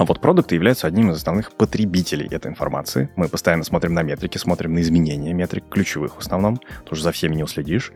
А 0.00 0.06
вот 0.06 0.18
продукты 0.18 0.54
являются 0.54 0.86
одним 0.86 1.10
из 1.10 1.16
основных 1.16 1.52
потребителей 1.52 2.26
этой 2.26 2.50
информации. 2.50 3.10
Мы 3.16 3.28
постоянно 3.28 3.64
смотрим 3.64 3.92
на 3.92 4.02
метрики, 4.02 4.38
смотрим 4.38 4.72
на 4.72 4.80
изменения 4.80 5.34
метрик, 5.34 5.64
ключевых 5.68 6.16
в 6.16 6.20
основном, 6.20 6.58
тоже 6.86 7.02
за 7.02 7.12
всеми 7.12 7.34
не 7.34 7.42
уследишь. 7.42 7.92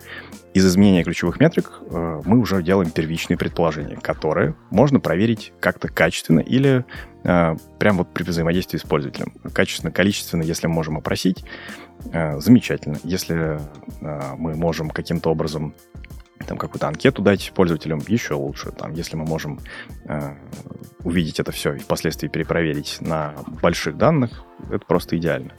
Из 0.53 0.67
изменения 0.67 1.03
ключевых 1.03 1.40
метрик 1.40 1.81
э, 1.81 2.21
мы 2.27 2.40
уже 2.40 2.62
делаем 2.62 2.90
первичные 2.90 3.38
предположения, 3.38 3.97
которые 3.97 4.55
можно 4.69 5.01
проверить 5.01 5.55
как-то 5.61 5.88
качественно 5.88 6.40
или 6.40 6.85
э, 7.23 7.57
прямо 7.79 7.99
вот 8.01 8.12
при 8.12 8.23
взаимодействии 8.25 8.77
с 8.77 8.83
пользователем. 8.83 9.33
Качественно, 9.55 9.90
количественно, 9.90 10.43
если 10.43 10.67
мы 10.67 10.75
можем 10.75 10.99
опросить, 10.99 11.43
э, 12.12 12.38
замечательно. 12.38 12.99
Если 13.03 13.59
э, 14.03 14.21
мы 14.37 14.55
можем 14.57 14.90
каким-то 14.90 15.31
образом 15.31 15.73
там 16.44 16.59
какую-то 16.59 16.88
анкету 16.88 17.22
дать 17.22 17.52
пользователям, 17.54 18.00
еще 18.07 18.35
лучше. 18.35 18.70
Там, 18.70 18.92
если 18.92 19.16
мы 19.16 19.24
можем 19.24 19.61
э, 20.07 20.35
увидеть 21.02 21.40
это 21.40 21.52
все 21.52 21.74
и 21.74 21.78
впоследствии 21.78 22.28
перепроверить 22.28 22.98
на 23.00 23.35
больших 23.62 23.96
данных, 23.96 24.44
это 24.70 24.85
просто 24.87 25.16
идеально. 25.16 25.52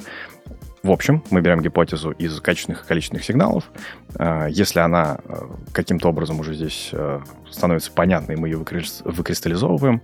В 0.86 0.92
общем, 0.92 1.24
мы 1.32 1.42
берем 1.42 1.62
гипотезу 1.62 2.12
из 2.12 2.40
качественных 2.40 2.84
и 2.84 2.88
количественных 2.88 3.26
сигналов. 3.26 3.72
Э, 4.20 4.46
если 4.52 4.78
она 4.78 5.18
э, 5.24 5.36
каким-то 5.74 6.10
образом 6.10 6.40
уже 6.40 6.54
здесь 6.54 6.90
э, 6.92 7.22
становится 7.50 7.92
понятной, 7.92 8.36
мы 8.36 8.50
ее 8.50 8.58
выкристаллизовываем. 8.60 10.04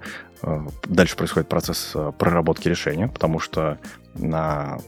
Дальше 0.85 1.15
происходит 1.15 1.49
процесс 1.49 1.95
проработки 2.17 2.67
решения, 2.67 3.07
потому 3.07 3.37
что 3.37 3.77
на 4.15 4.79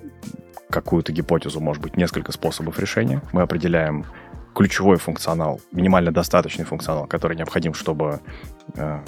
какую-то 0.72 1.12
гипотезу 1.12 1.60
может 1.60 1.84
быть 1.84 1.96
несколько 1.96 2.32
способов 2.32 2.80
решения. 2.80 3.22
Мы 3.32 3.44
определяем 3.44 4.08
ключевой 4.54 4.98
функционал, 4.98 5.62
минимально 5.72 6.12
достаточный 6.12 6.66
функционал, 6.66 7.08
который 7.08 7.36
необходим, 7.38 7.74
чтобы 7.74 8.20
э, 8.76 9.00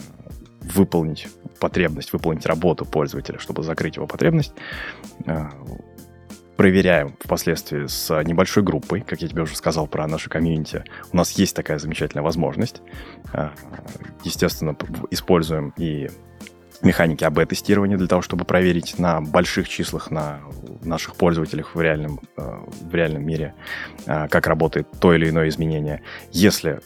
выполнить 0.61 1.27
потребность, 1.59 2.13
выполнить 2.13 2.45
работу 2.45 2.85
пользователя, 2.85 3.39
чтобы 3.39 3.63
закрыть 3.63 3.95
его 3.95 4.07
потребность. 4.07 4.53
Э, 5.25 5.49
проверяем 6.57 7.15
впоследствии 7.19 7.87
с 7.87 8.23
небольшой 8.23 8.63
группой, 8.63 9.01
как 9.01 9.21
я 9.21 9.27
тебе 9.27 9.43
уже 9.43 9.55
сказал 9.55 9.87
про 9.87 10.07
нашу 10.07 10.29
комьюнити. 10.29 10.83
У 11.11 11.17
нас 11.17 11.31
есть 11.31 11.55
такая 11.55 11.79
замечательная 11.79 12.23
возможность. 12.23 12.81
Э, 13.33 13.49
естественно, 14.23 14.75
используем 15.11 15.73
и 15.77 16.09
механики 16.81 17.23
АБ-тестирования 17.23 17.97
для 17.97 18.07
того, 18.07 18.21
чтобы 18.21 18.45
проверить 18.45 18.99
на 18.99 19.21
больших 19.21 19.69
числах, 19.69 20.11
на 20.11 20.41
наших 20.83 21.15
пользователях 21.15 21.75
в 21.75 21.81
реальном, 21.81 22.19
э, 22.37 22.57
в 22.81 22.93
реальном 22.93 23.25
мире, 23.25 23.53
э, 24.05 24.27
как 24.27 24.47
работает 24.47 24.87
то 24.99 25.13
или 25.13 25.29
иное 25.29 25.49
изменение. 25.49 26.01
Если 26.31 26.79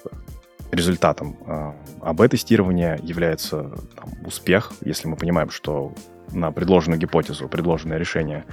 результатом 0.71 1.37
э, 1.45 1.73
АБ-тестирования 2.01 2.99
является 3.01 3.63
там, 3.95 4.13
успех, 4.25 4.71
если 4.81 5.07
мы 5.07 5.15
понимаем, 5.15 5.49
что 5.49 5.93
на 6.31 6.51
предложенную 6.51 6.99
гипотезу, 6.99 7.47
предложенное 7.47 7.97
решение 7.97 8.45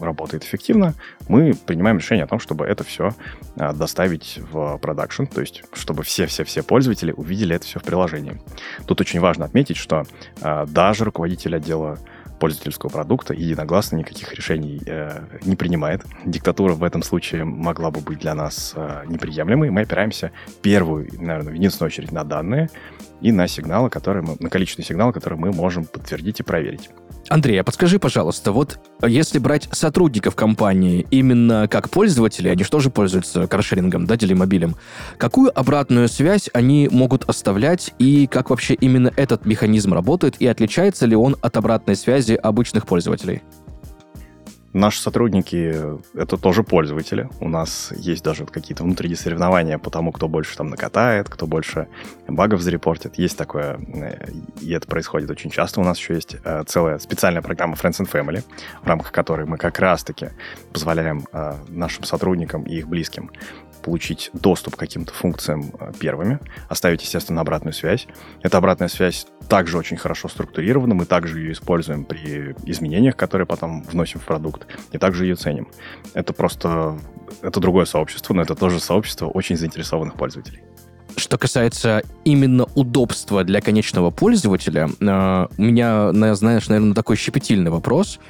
работает 0.00 0.44
эффективно, 0.44 0.94
мы 1.28 1.54
принимаем 1.66 1.98
решение 1.98 2.24
о 2.24 2.28
том, 2.28 2.40
чтобы 2.40 2.66
это 2.66 2.84
все 2.84 3.14
э, 3.56 3.72
доставить 3.72 4.40
в 4.50 4.78
продакшн, 4.78 5.24
то 5.24 5.40
есть 5.40 5.62
чтобы 5.72 6.02
все-все-все 6.02 6.62
пользователи 6.62 7.12
увидели 7.12 7.56
это 7.56 7.66
все 7.66 7.80
в 7.80 7.82
приложении. 7.82 8.40
Тут 8.86 9.00
очень 9.00 9.20
важно 9.20 9.44
отметить, 9.44 9.76
что 9.76 10.04
э, 10.40 10.66
даже 10.66 11.04
руководитель 11.04 11.56
отдела 11.56 11.98
пользовательского 12.40 12.88
продукта 12.90 13.34
единогласно 13.34 13.96
никаких 13.96 14.32
решений 14.32 14.80
э, 14.86 15.22
не 15.44 15.54
принимает. 15.54 16.02
Диктатура 16.24 16.72
в 16.72 16.82
этом 16.82 17.02
случае 17.02 17.44
могла 17.44 17.90
бы 17.90 18.00
быть 18.00 18.18
для 18.18 18.34
нас 18.34 18.72
э, 18.74 19.04
неприемлемой. 19.06 19.70
Мы 19.70 19.82
опираемся 19.82 20.32
первую, 20.62 21.08
наверное, 21.12 21.52
в 21.52 21.54
единственную 21.54 21.88
очередь 21.88 22.12
на 22.12 22.24
данные 22.24 22.70
и 23.20 23.30
на 23.30 23.46
сигналы, 23.46 23.90
которые 23.90 24.24
мы, 24.24 24.36
на 24.40 24.48
количественные 24.48 24.86
сигналы, 24.86 25.12
которые 25.12 25.38
мы 25.38 25.52
можем 25.52 25.84
подтвердить 25.84 26.40
и 26.40 26.42
проверить. 26.42 26.90
Андрей, 27.30 27.60
а 27.60 27.64
подскажи, 27.64 28.00
пожалуйста, 28.00 28.50
вот 28.50 28.80
если 29.06 29.38
брать 29.38 29.68
сотрудников 29.70 30.34
компании 30.34 31.06
именно 31.12 31.68
как 31.70 31.88
пользователи, 31.88 32.48
они 32.48 32.64
что 32.64 32.80
же 32.80 32.90
пользуются 32.90 33.46
каршерингом, 33.46 34.04
да, 34.04 34.16
делимобилем, 34.16 34.74
какую 35.16 35.56
обратную 35.56 36.08
связь 36.08 36.50
они 36.52 36.88
могут 36.90 37.28
оставлять 37.28 37.94
и 38.00 38.26
как 38.26 38.50
вообще 38.50 38.74
именно 38.74 39.12
этот 39.16 39.46
механизм 39.46 39.94
работает 39.94 40.34
и 40.40 40.46
отличается 40.48 41.06
ли 41.06 41.14
он 41.14 41.36
от 41.40 41.56
обратной 41.56 41.94
связи 41.94 42.32
обычных 42.32 42.84
пользователей? 42.84 43.42
Наши 44.72 45.00
сотрудники— 45.00 45.74
это 46.14 46.36
тоже 46.36 46.62
пользователи. 46.62 47.28
У 47.40 47.48
нас 47.48 47.92
есть 47.96 48.22
даже 48.22 48.46
какие-то 48.46 48.84
внутренние 48.84 49.16
соревнования 49.16 49.78
по 49.78 49.90
тому, 49.90 50.12
кто 50.12 50.28
больше 50.28 50.56
там 50.56 50.68
накатает, 50.68 51.28
кто 51.28 51.48
больше 51.48 51.88
багов 52.28 52.60
зарепортит. 52.60 53.18
Есть 53.18 53.36
такое, 53.36 53.80
э, 53.92 54.30
и 54.60 54.70
это 54.70 54.86
происходит 54.86 55.28
очень 55.28 55.50
часто. 55.50 55.80
У 55.80 55.84
нас 55.84 55.98
еще 55.98 56.14
есть 56.14 56.36
э, 56.44 56.62
целая 56.68 57.00
специальная 57.00 57.42
программа 57.42 57.74
Friends 57.74 58.00
and 58.00 58.10
Family, 58.10 58.44
в 58.82 58.86
рамках 58.86 59.10
которой 59.10 59.44
мы 59.44 59.56
как 59.56 59.80
раз-таки 59.80 60.28
позволяем 60.72 61.26
э, 61.32 61.54
нашим 61.68 62.04
сотрудникам 62.04 62.62
и 62.62 62.76
их 62.76 62.86
близким 62.86 63.32
получить 63.82 64.30
доступ 64.32 64.76
к 64.76 64.78
каким-то 64.78 65.12
функциям 65.12 65.72
э, 65.78 65.92
первыми, 65.98 66.38
оставить, 66.68 67.02
естественно, 67.02 67.40
обратную 67.40 67.72
связь. 67.72 68.06
Эта 68.42 68.58
обратная 68.58 68.88
связь 68.88 69.26
также 69.48 69.78
очень 69.78 69.96
хорошо 69.96 70.28
структурирована, 70.28 70.94
мы 70.94 71.06
также 71.06 71.40
ее 71.40 71.52
используем 71.52 72.04
при 72.04 72.54
изменениях, 72.64 73.16
которые 73.16 73.46
потом 73.46 73.82
вносим 73.82 74.20
в 74.20 74.24
продукт, 74.24 74.66
и 74.92 74.98
также 74.98 75.24
ее 75.24 75.34
ценим. 75.34 75.68
Это 76.14 76.32
просто, 76.32 76.98
это 77.42 77.60
другое 77.60 77.84
сообщество, 77.84 78.34
но 78.34 78.42
это 78.42 78.54
тоже 78.54 78.80
сообщество 78.80 79.26
очень 79.26 79.56
заинтересованных 79.56 80.14
пользователей. 80.14 80.62
Что 81.16 81.38
касается 81.38 82.02
именно 82.24 82.66
удобства 82.74 83.42
для 83.44 83.60
конечного 83.60 84.10
пользователя, 84.10 84.88
э, 84.88 85.46
у 85.56 85.62
меня, 85.62 86.12
знаешь, 86.12 86.68
наверное, 86.68 86.94
такой 86.94 87.16
щепетильный 87.16 87.70
вопрос 87.70 88.20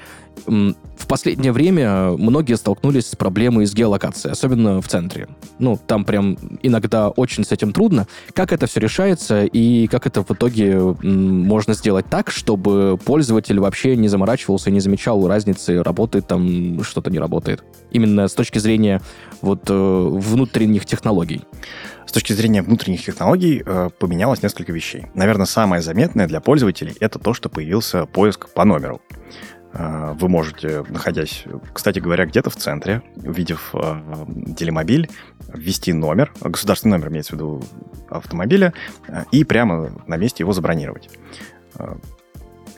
в 0.47 1.07
последнее 1.07 1.53
время 1.53 2.11
многие 2.13 2.57
столкнулись 2.57 3.07
с 3.07 3.17
проблемой 3.17 3.67
с 3.67 3.75
геолокацией, 3.75 4.33
особенно 4.33 4.81
в 4.81 4.89
центре. 4.89 5.29
Ну, 5.59 5.79
там 5.87 6.05
прям 6.05 6.37
иногда 6.63 7.09
очень 7.09 7.45
с 7.45 7.53
этим 7.53 7.73
трудно. 7.73 8.07
Как 8.33 8.53
это 8.53 8.67
все 8.67 8.81
решается 8.81 9.45
и 9.45 9.87
как 9.87 10.07
это 10.07 10.23
в 10.23 10.31
итоге 10.31 10.79
можно 10.79 11.75
сделать 11.75 12.07
так, 12.09 12.31
чтобы 12.31 12.99
пользователь 13.05 13.59
вообще 13.61 13.97
не 13.97 14.09
заморачивался, 14.09 14.71
не 14.71 14.81
замечал 14.81 15.27
разницы, 15.27 15.83
работает 15.83 16.27
там, 16.27 16.83
что-то 16.83 17.11
не 17.11 17.19
работает? 17.19 17.65
Именно 17.91 18.29
с 18.29 18.35
точки 18.35 18.59
зрения 18.59 19.01
вот 19.43 19.69
э, 19.69 19.73
внутренних 19.75 20.87
технологий. 20.87 21.43
С 22.07 22.13
точки 22.13 22.33
зрения 22.33 22.63
внутренних 22.63 23.05
технологий 23.05 23.63
э, 23.65 23.91
поменялось 23.99 24.43
несколько 24.43 24.73
вещей. 24.73 25.07
Наверное, 25.15 25.47
самое 25.47 25.81
заметное 25.83 26.27
для 26.27 26.41
пользователей 26.41 26.97
это 27.01 27.19
то, 27.19 27.35
что 27.35 27.49
появился 27.49 28.07
поиск 28.07 28.49
по 28.53 28.65
номеру. 28.65 29.01
Э, 29.73 30.15
вы 30.19 30.29
можете, 30.29 30.85
находясь, 30.89 31.45
кстати 31.73 31.99
говоря, 31.99 32.27
где-то 32.27 32.51
в 32.51 32.57
центре, 32.57 33.03
увидев 33.17 33.71
э, 33.75 34.01
телемобиль, 34.57 35.09
ввести 35.53 35.93
номер, 35.93 36.33
государственный 36.41 36.99
номер 36.99 37.11
имеется 37.11 37.33
в 37.33 37.35
виду 37.37 37.63
автомобиля, 38.09 38.73
э, 39.09 39.25
и 39.31 39.45
прямо 39.45 39.91
на 40.07 40.17
месте 40.17 40.43
его 40.43 40.53
забронировать. 40.53 41.09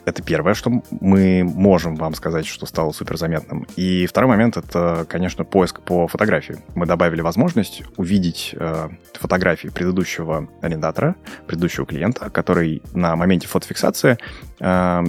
Это 0.05 0.21
первое, 0.21 0.53
что 0.53 0.83
мы 0.99 1.43
можем 1.43 1.95
вам 1.95 2.13
сказать, 2.13 2.45
что 2.45 2.65
стало 2.65 2.91
суперзаметным. 2.91 3.65
И 3.77 4.05
второй 4.05 4.29
момент— 4.29 4.57
это, 4.57 5.05
конечно, 5.07 5.45
поиск 5.45 5.81
по 5.81 6.07
фотографии. 6.07 6.57
Мы 6.75 6.85
добавили 6.85 7.21
возможность 7.21 7.83
увидеть 7.95 8.53
э, 8.53 8.89
фотографии 9.13 9.69
предыдущего 9.69 10.49
арендатора, 10.61 11.15
предыдущего 11.47 11.85
клиента, 11.85 12.29
который 12.29 12.81
на 12.93 13.15
моменте 13.15 13.47
фотофиксации 13.47 14.17
э, 14.59 15.03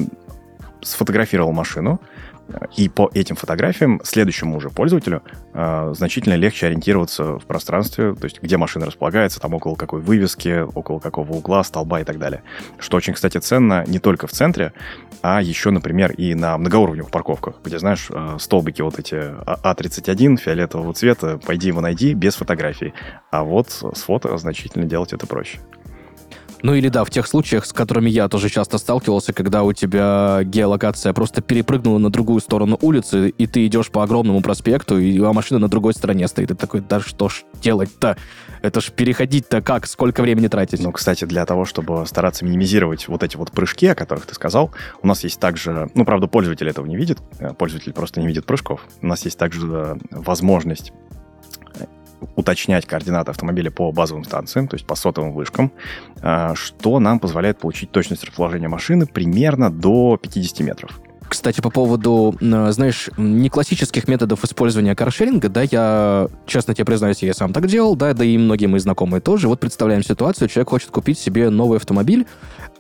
сфотографировал 0.84 1.52
машину, 1.52 2.00
И 2.76 2.88
по 2.88 3.10
этим 3.14 3.36
фотографиям 3.36 4.00
следующему 4.04 4.56
уже 4.56 4.68
пользователю 4.68 5.22
э, 5.54 5.92
значительно 5.96 6.34
легче 6.34 6.66
ориентироваться 6.66 7.38
в 7.38 7.46
пространстве, 7.46 8.14
то 8.14 8.24
есть 8.24 8.42
где 8.42 8.56
машина 8.56 8.86
располагается, 8.86 9.40
там 9.40 9.54
около 9.54 9.76
какой 9.76 10.02
вывески, 10.02 10.60
около 10.60 10.98
какого 10.98 11.32
угла, 11.32 11.64
столба 11.64 12.00
и 12.00 12.04
так 12.04 12.18
далее. 12.18 12.42
Что 12.78 12.98
очень, 12.98 13.14
кстати, 13.14 13.38
ценно 13.38 13.84
не 13.86 13.98
только 13.98 14.26
в 14.26 14.32
центре, 14.32 14.72
а 15.22 15.40
еще, 15.40 15.70
например, 15.70 16.12
и 16.12 16.34
на 16.34 16.58
многоуровневых 16.58 17.10
парковках, 17.10 17.56
где, 17.64 17.78
знаешь, 17.78 18.08
э, 18.10 18.36
столбики 18.38 18.82
вот 18.82 18.98
эти 18.98 19.14
А31 19.14 20.36
фиолетового 20.36 20.92
цвета, 20.92 21.38
пойди 21.38 21.68
его 21.68 21.80
найди 21.80 22.12
без 22.12 22.34
фотографий. 22.34 22.92
А 23.30 23.42
вот 23.42 23.70
с 23.70 24.02
фото 24.02 24.36
значительно 24.36 24.84
делать 24.84 25.14
это 25.14 25.26
проще. 25.26 25.60
Ну 26.64 26.72
или 26.72 26.88
да, 26.88 27.04
в 27.04 27.10
тех 27.10 27.26
случаях, 27.26 27.66
с 27.66 27.74
которыми 27.74 28.08
я 28.08 28.26
тоже 28.26 28.48
часто 28.48 28.78
сталкивался, 28.78 29.34
когда 29.34 29.64
у 29.64 29.74
тебя 29.74 30.40
геолокация 30.44 31.12
просто 31.12 31.42
перепрыгнула 31.42 31.98
на 31.98 32.08
другую 32.08 32.40
сторону 32.40 32.78
улицы, 32.80 33.28
и 33.28 33.46
ты 33.46 33.66
идешь 33.66 33.90
по 33.90 34.02
огромному 34.02 34.40
проспекту, 34.40 34.98
и 34.98 35.20
а 35.20 35.34
машина 35.34 35.60
на 35.60 35.68
другой 35.68 35.92
стороне 35.92 36.26
стоит. 36.26 36.50
И 36.50 36.54
ты 36.54 36.58
такой, 36.58 36.80
да 36.80 37.00
что 37.00 37.28
ж 37.28 37.42
делать-то? 37.60 38.16
Это 38.62 38.80
ж 38.80 38.92
переходить-то 38.92 39.60
как? 39.60 39.86
Сколько 39.86 40.22
времени 40.22 40.48
тратить? 40.48 40.82
Ну, 40.82 40.90
кстати, 40.90 41.26
для 41.26 41.44
того, 41.44 41.66
чтобы 41.66 42.06
стараться 42.06 42.46
минимизировать 42.46 43.08
вот 43.08 43.22
эти 43.22 43.36
вот 43.36 43.50
прыжки, 43.50 43.88
о 43.88 43.94
которых 43.94 44.24
ты 44.24 44.34
сказал, 44.34 44.70
у 45.02 45.06
нас 45.06 45.22
есть 45.22 45.38
также, 45.38 45.90
ну, 45.94 46.06
правда, 46.06 46.28
пользователь 46.28 46.70
этого 46.70 46.86
не 46.86 46.96
видит, 46.96 47.18
э, 47.40 47.52
пользователь 47.52 47.92
просто 47.92 48.20
не 48.20 48.26
видит 48.26 48.46
прыжков. 48.46 48.86
У 49.02 49.06
нас 49.06 49.22
есть 49.26 49.36
также 49.36 49.66
э, 49.70 49.96
возможность 50.12 50.94
уточнять 52.36 52.86
координаты 52.86 53.30
автомобиля 53.30 53.70
по 53.70 53.90
базовым 53.92 54.24
станциям, 54.24 54.68
то 54.68 54.74
есть 54.74 54.86
по 54.86 54.94
сотовым 54.94 55.32
вышкам, 55.32 55.72
а, 56.22 56.54
что 56.54 56.98
нам 57.00 57.18
позволяет 57.18 57.58
получить 57.58 57.90
точность 57.90 58.24
расположения 58.24 58.68
машины 58.68 59.06
примерно 59.06 59.70
до 59.70 60.18
50 60.20 60.60
метров. 60.60 61.00
Кстати, 61.28 61.60
по 61.60 61.70
поводу, 61.70 62.36
знаешь, 62.40 63.10
не 63.16 63.48
классических 63.48 64.06
методов 64.08 64.44
использования 64.44 64.94
каршеринга, 64.94 65.48
да, 65.48 65.62
я, 65.62 66.28
честно 66.46 66.74
тебе 66.74 66.84
признаюсь, 66.84 67.22
я 67.22 67.34
сам 67.34 67.52
так 67.52 67.66
делал, 67.66 67.96
да, 67.96 68.12
да 68.12 68.24
и 68.24 68.38
многие 68.38 68.66
мои 68.66 68.78
знакомые 68.78 69.20
тоже. 69.20 69.48
Вот 69.48 69.58
представляем 69.60 70.02
ситуацию, 70.02 70.48
человек 70.48 70.70
хочет 70.70 70.90
купить 70.90 71.18
себе 71.18 71.50
новый 71.50 71.78
автомобиль, 71.78 72.26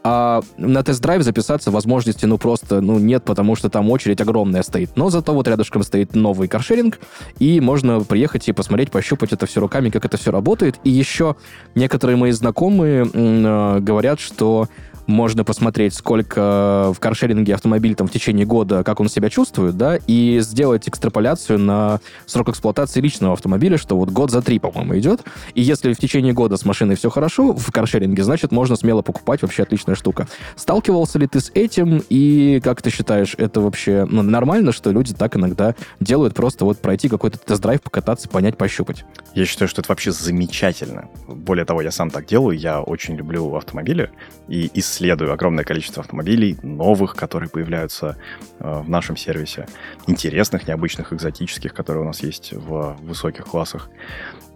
а 0.06 0.42
на 0.58 0.82
тест-драйв 0.82 1.22
записаться 1.22 1.70
возможности, 1.70 2.26
ну, 2.26 2.36
просто, 2.36 2.80
ну, 2.80 2.98
нет, 2.98 3.24
потому 3.24 3.56
что 3.56 3.70
там 3.70 3.90
очередь 3.90 4.20
огромная 4.20 4.62
стоит. 4.62 4.90
Но 4.96 5.08
зато 5.08 5.32
вот 5.32 5.48
рядышком 5.48 5.82
стоит 5.82 6.14
новый 6.14 6.46
каршеринг, 6.46 7.00
и 7.38 7.58
можно 7.60 8.00
приехать 8.00 8.46
и 8.48 8.52
посмотреть, 8.52 8.90
пощупать 8.90 9.32
это 9.32 9.46
все 9.46 9.60
руками, 9.60 9.88
как 9.88 10.04
это 10.04 10.18
все 10.18 10.30
работает. 10.30 10.78
И 10.84 10.90
еще 10.90 11.36
некоторые 11.74 12.16
мои 12.16 12.32
знакомые 12.32 13.08
э, 13.12 13.80
говорят, 13.80 14.20
что 14.20 14.68
можно 15.06 15.44
посмотреть, 15.44 15.94
сколько 15.94 16.92
в 16.94 17.00
каршеринге 17.00 17.54
автомобиль 17.54 17.94
там 17.94 18.06
в 18.06 18.10
течение 18.10 18.46
года, 18.46 18.84
как 18.84 19.00
он 19.00 19.08
себя 19.08 19.30
чувствует, 19.30 19.76
да, 19.76 19.98
и 20.06 20.38
сделать 20.40 20.88
экстраполяцию 20.88 21.58
на 21.58 22.00
срок 22.26 22.48
эксплуатации 22.50 23.00
личного 23.00 23.34
автомобиля, 23.34 23.78
что 23.78 23.96
вот 23.96 24.10
год 24.10 24.30
за 24.30 24.42
три, 24.42 24.58
по-моему, 24.58 24.98
идет. 24.98 25.22
И 25.54 25.62
если 25.62 25.92
в 25.92 25.98
течение 25.98 26.32
года 26.32 26.56
с 26.56 26.64
машиной 26.64 26.96
все 26.96 27.10
хорошо 27.10 27.54
в 27.54 27.70
каршеринге, 27.70 28.22
значит, 28.22 28.52
можно 28.52 28.76
смело 28.76 29.02
покупать, 29.02 29.42
вообще 29.42 29.62
отличная 29.62 29.94
штука. 29.94 30.26
Сталкивался 30.56 31.18
ли 31.18 31.26
ты 31.26 31.40
с 31.40 31.50
этим, 31.54 32.02
и 32.08 32.60
как 32.62 32.82
ты 32.82 32.90
считаешь, 32.90 33.34
это 33.38 33.60
вообще 33.60 34.06
ну, 34.08 34.22
нормально, 34.22 34.72
что 34.72 34.90
люди 34.90 35.14
так 35.14 35.36
иногда 35.36 35.74
делают, 36.00 36.34
просто 36.34 36.64
вот 36.64 36.78
пройти 36.78 37.08
какой-то 37.08 37.38
тест-драйв, 37.38 37.82
покататься, 37.82 38.28
понять, 38.28 38.56
пощупать? 38.56 39.04
Я 39.34 39.44
считаю, 39.44 39.68
что 39.68 39.80
это 39.80 39.90
вообще 39.90 40.12
замечательно. 40.12 41.08
Более 41.28 41.64
того, 41.64 41.82
я 41.82 41.90
сам 41.90 42.10
так 42.10 42.26
делаю, 42.26 42.58
я 42.58 42.80
очень 42.80 43.16
люблю 43.16 43.54
автомобили, 43.54 44.10
и 44.48 44.66
из 44.66 44.93
исследую 44.94 45.32
огромное 45.32 45.64
количество 45.64 46.02
автомобилей, 46.02 46.56
новых, 46.62 47.16
которые 47.16 47.48
появляются 47.48 48.16
э, 48.60 48.80
в 48.80 48.88
нашем 48.88 49.16
сервисе, 49.16 49.66
интересных, 50.06 50.68
необычных, 50.68 51.12
экзотических, 51.12 51.74
которые 51.74 52.04
у 52.04 52.06
нас 52.06 52.22
есть 52.22 52.52
в 52.52 52.96
высоких 53.02 53.44
классах. 53.44 53.90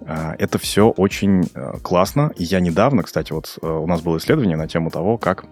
Э, 0.02 0.34
это 0.38 0.58
все 0.58 0.90
очень 0.90 1.50
э, 1.54 1.72
классно. 1.82 2.32
И 2.36 2.44
я 2.44 2.60
недавно, 2.60 3.02
кстати, 3.02 3.32
вот 3.32 3.58
у 3.62 3.86
нас 3.86 4.00
было 4.00 4.18
исследование 4.18 4.56
на 4.56 4.68
тему 4.68 4.90
того, 4.90 5.18
как 5.18 5.46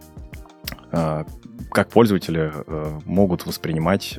как 1.71 1.91
пользователи 1.91 2.53
могут 3.05 3.45
воспринимать 3.45 4.19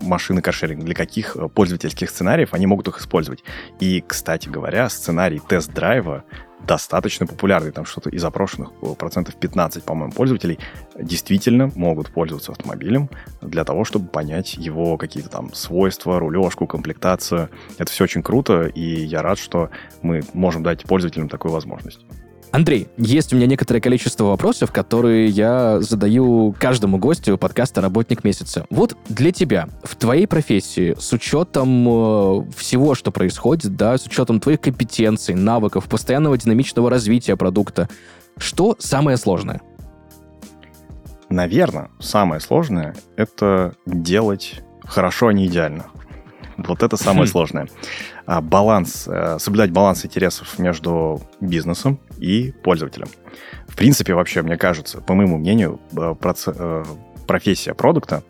машины 0.00 0.40
каршеринг, 0.40 0.84
для 0.84 0.94
каких 0.94 1.36
пользовательских 1.54 2.10
сценариев 2.10 2.54
они 2.54 2.66
могут 2.66 2.86
их 2.86 3.00
использовать. 3.00 3.42
И, 3.80 4.04
кстати 4.06 4.48
говоря, 4.48 4.88
сценарий 4.88 5.40
тест-драйва 5.40 6.24
достаточно 6.66 7.26
популярный. 7.26 7.72
Там 7.72 7.84
что-то 7.84 8.10
из 8.10 8.24
опрошенных 8.24 8.72
процентов 8.98 9.36
15, 9.36 9.84
по-моему, 9.84 10.12
пользователей 10.12 10.58
действительно 10.98 11.70
могут 11.74 12.10
пользоваться 12.10 12.52
автомобилем 12.52 13.08
для 13.40 13.64
того, 13.64 13.84
чтобы 13.84 14.08
понять 14.08 14.54
его 14.54 14.96
какие-то 14.96 15.28
там 15.28 15.52
свойства, 15.54 16.18
рулежку, 16.18 16.66
комплектацию. 16.66 17.48
Это 17.78 17.90
все 17.90 18.04
очень 18.04 18.22
круто, 18.22 18.66
и 18.66 19.04
я 19.04 19.22
рад, 19.22 19.38
что 19.38 19.70
мы 20.02 20.22
можем 20.32 20.62
дать 20.62 20.84
пользователям 20.84 21.28
такую 21.28 21.52
возможность. 21.52 22.00
Андрей, 22.52 22.88
есть 22.98 23.32
у 23.32 23.36
меня 23.36 23.46
некоторое 23.46 23.80
количество 23.80 24.24
вопросов, 24.24 24.72
которые 24.72 25.28
я 25.28 25.80
задаю 25.80 26.54
каждому 26.58 26.98
гостю 26.98 27.38
подкаста 27.38 27.80
«Работник 27.80 28.24
месяца». 28.24 28.66
Вот 28.68 28.94
для 29.08 29.32
тебя, 29.32 29.70
в 29.82 29.96
твоей 29.96 30.26
профессии, 30.26 30.94
с 30.98 31.14
учетом 31.14 31.88
э, 31.88 32.50
всего, 32.54 32.94
что 32.94 33.10
происходит, 33.10 33.74
да, 33.76 33.96
с 33.96 34.04
учетом 34.04 34.38
твоих 34.38 34.60
компетенций, 34.60 35.34
навыков, 35.34 35.88
постоянного 35.88 36.36
динамичного 36.36 36.90
развития 36.90 37.36
продукта, 37.36 37.88
что 38.36 38.76
самое 38.78 39.16
сложное? 39.16 39.62
Наверное, 41.30 41.88
самое 42.00 42.42
сложное— 42.42 42.94
это 43.16 43.72
делать 43.86 44.60
хорошо, 44.84 45.28
а 45.28 45.32
не 45.32 45.46
идеально. 45.46 45.86
Вот 46.68 46.82
это 46.82 46.96
самое 46.96 47.26
сложное. 47.26 47.68
А, 48.26 48.40
баланс, 48.40 49.06
э, 49.08 49.38
соблюдать 49.38 49.70
баланс 49.70 50.04
интересов 50.04 50.58
между 50.58 51.20
бизнесом 51.40 51.98
и 52.18 52.52
пользователем. 52.62 53.08
В 53.66 53.76
принципе, 53.76 54.14
вообще, 54.14 54.42
мне 54.42 54.56
кажется, 54.56 55.00
по 55.00 55.14
моему 55.14 55.38
мнению, 55.38 55.80
э, 55.96 56.14
э, 56.46 56.84
профессия 57.26 57.74
продукта 57.74 58.22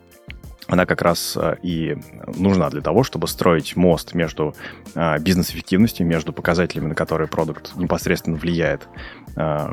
она 0.68 0.87
как 0.87 1.03
раз 1.03 1.37
и 1.62 1.99
нужна 2.37 2.71
для 2.71 2.81
того, 2.81 3.03
чтобы 3.03 3.27
строить 3.29 3.77
мост 3.77 4.14
между 4.14 4.55
бизнес-эффективностью, 4.95 6.07
между 6.07 6.33
показателями, 6.33 6.87
на 6.87 6.95
которые 6.95 7.29
продукт 7.29 7.77
непосредственно 7.77 8.38
влияет, 8.38 8.88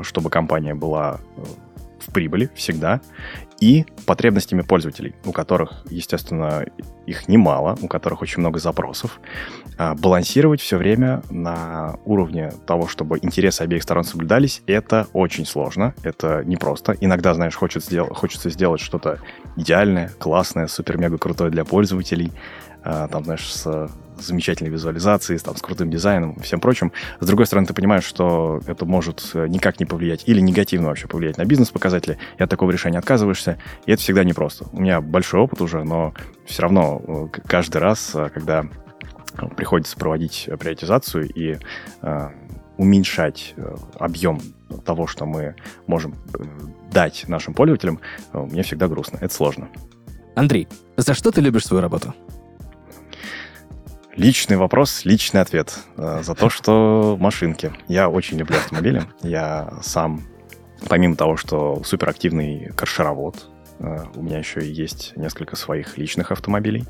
чтобы 0.02 0.28
компания 0.28 0.74
была 0.74 1.20
в 2.02 2.12
прибыли 2.12 2.50
всегда, 2.54 3.00
и 3.60 3.84
потребностями 4.06 4.62
пользователей, 4.62 5.14
у 5.24 5.32
которых, 5.32 5.84
естественно, 5.90 6.64
их 7.06 7.28
немало, 7.28 7.76
у 7.82 7.88
которых 7.88 8.22
очень 8.22 8.40
много 8.40 8.58
запросов. 8.58 9.20
А, 9.76 9.94
балансировать 9.94 10.60
все 10.60 10.78
время 10.78 11.22
на 11.30 11.96
уровне 12.06 12.52
того, 12.66 12.88
чтобы 12.88 13.18
интересы 13.20 13.62
обеих 13.62 13.82
сторон 13.82 14.04
соблюдались, 14.04 14.62
это 14.66 15.08
очень 15.12 15.44
сложно, 15.44 15.94
это 16.02 16.42
непросто. 16.44 16.96
Иногда, 17.00 17.34
знаешь, 17.34 17.54
хочется, 17.54 17.90
сделать, 17.90 18.16
хочется 18.16 18.48
сделать 18.48 18.80
что-то 18.80 19.20
идеальное, 19.56 20.10
классное, 20.18 20.66
супер-мега 20.66 21.18
крутое 21.18 21.50
для 21.50 21.64
пользователей, 21.66 22.32
там, 22.82 23.24
знаешь, 23.24 23.52
с 23.52 23.90
замечательной 24.22 24.70
визуализацией, 24.70 25.38
там, 25.38 25.56
с 25.56 25.62
крутым 25.62 25.90
дизайном 25.90 26.32
и 26.34 26.42
всем 26.42 26.60
прочим. 26.60 26.92
С 27.20 27.26
другой 27.26 27.46
стороны, 27.46 27.66
ты 27.66 27.74
понимаешь, 27.74 28.04
что 28.04 28.60
это 28.66 28.84
может 28.84 29.30
э, 29.34 29.46
никак 29.48 29.80
не 29.80 29.86
повлиять 29.86 30.24
или 30.26 30.40
негативно 30.40 30.88
вообще 30.88 31.08
повлиять 31.08 31.38
на 31.38 31.44
бизнес-показатели, 31.44 32.18
и 32.38 32.42
от 32.42 32.50
такого 32.50 32.70
решения 32.70 32.98
отказываешься, 32.98 33.58
и 33.86 33.92
это 33.92 34.02
всегда 34.02 34.24
непросто. 34.24 34.66
У 34.72 34.80
меня 34.80 35.00
большой 35.00 35.40
опыт 35.40 35.60
уже, 35.60 35.84
но 35.84 36.14
все 36.44 36.62
равно 36.62 37.02
э, 37.34 37.40
каждый 37.46 37.78
раз, 37.78 38.12
э, 38.14 38.28
когда 38.32 38.66
приходится 39.56 39.96
проводить 39.96 40.50
приоритизацию 40.58 41.30
и 41.32 41.56
уменьшать 42.76 43.54
объем 43.98 44.40
того, 44.84 45.06
что 45.06 45.24
мы 45.24 45.54
можем 45.86 46.14
дать 46.92 47.24
нашим 47.28 47.54
пользователям, 47.54 48.00
мне 48.32 48.62
всегда 48.62 48.88
грустно. 48.88 49.18
Это 49.20 49.32
сложно. 49.32 49.68
Андрей, 50.34 50.68
за 50.96 51.14
что 51.14 51.30
ты 51.30 51.40
любишь 51.40 51.64
свою 51.64 51.80
работу? 51.80 52.12
Личный 54.16 54.56
вопрос, 54.56 55.04
личный 55.04 55.40
ответ. 55.40 55.78
Э, 55.96 56.20
за 56.22 56.34
то, 56.34 56.50
что 56.50 57.16
машинки. 57.20 57.72
Я 57.88 58.08
очень 58.08 58.38
люблю 58.38 58.56
автомобили. 58.56 59.04
Я 59.22 59.72
сам, 59.82 60.22
помимо 60.88 61.16
того, 61.16 61.36
что 61.36 61.82
суперактивный 61.84 62.72
каршеровод, 62.76 63.48
у 63.80 64.22
меня 64.22 64.38
еще 64.38 64.60
есть 64.60 65.16
несколько 65.16 65.56
своих 65.56 65.96
личных 65.96 66.32
автомобилей. 66.32 66.84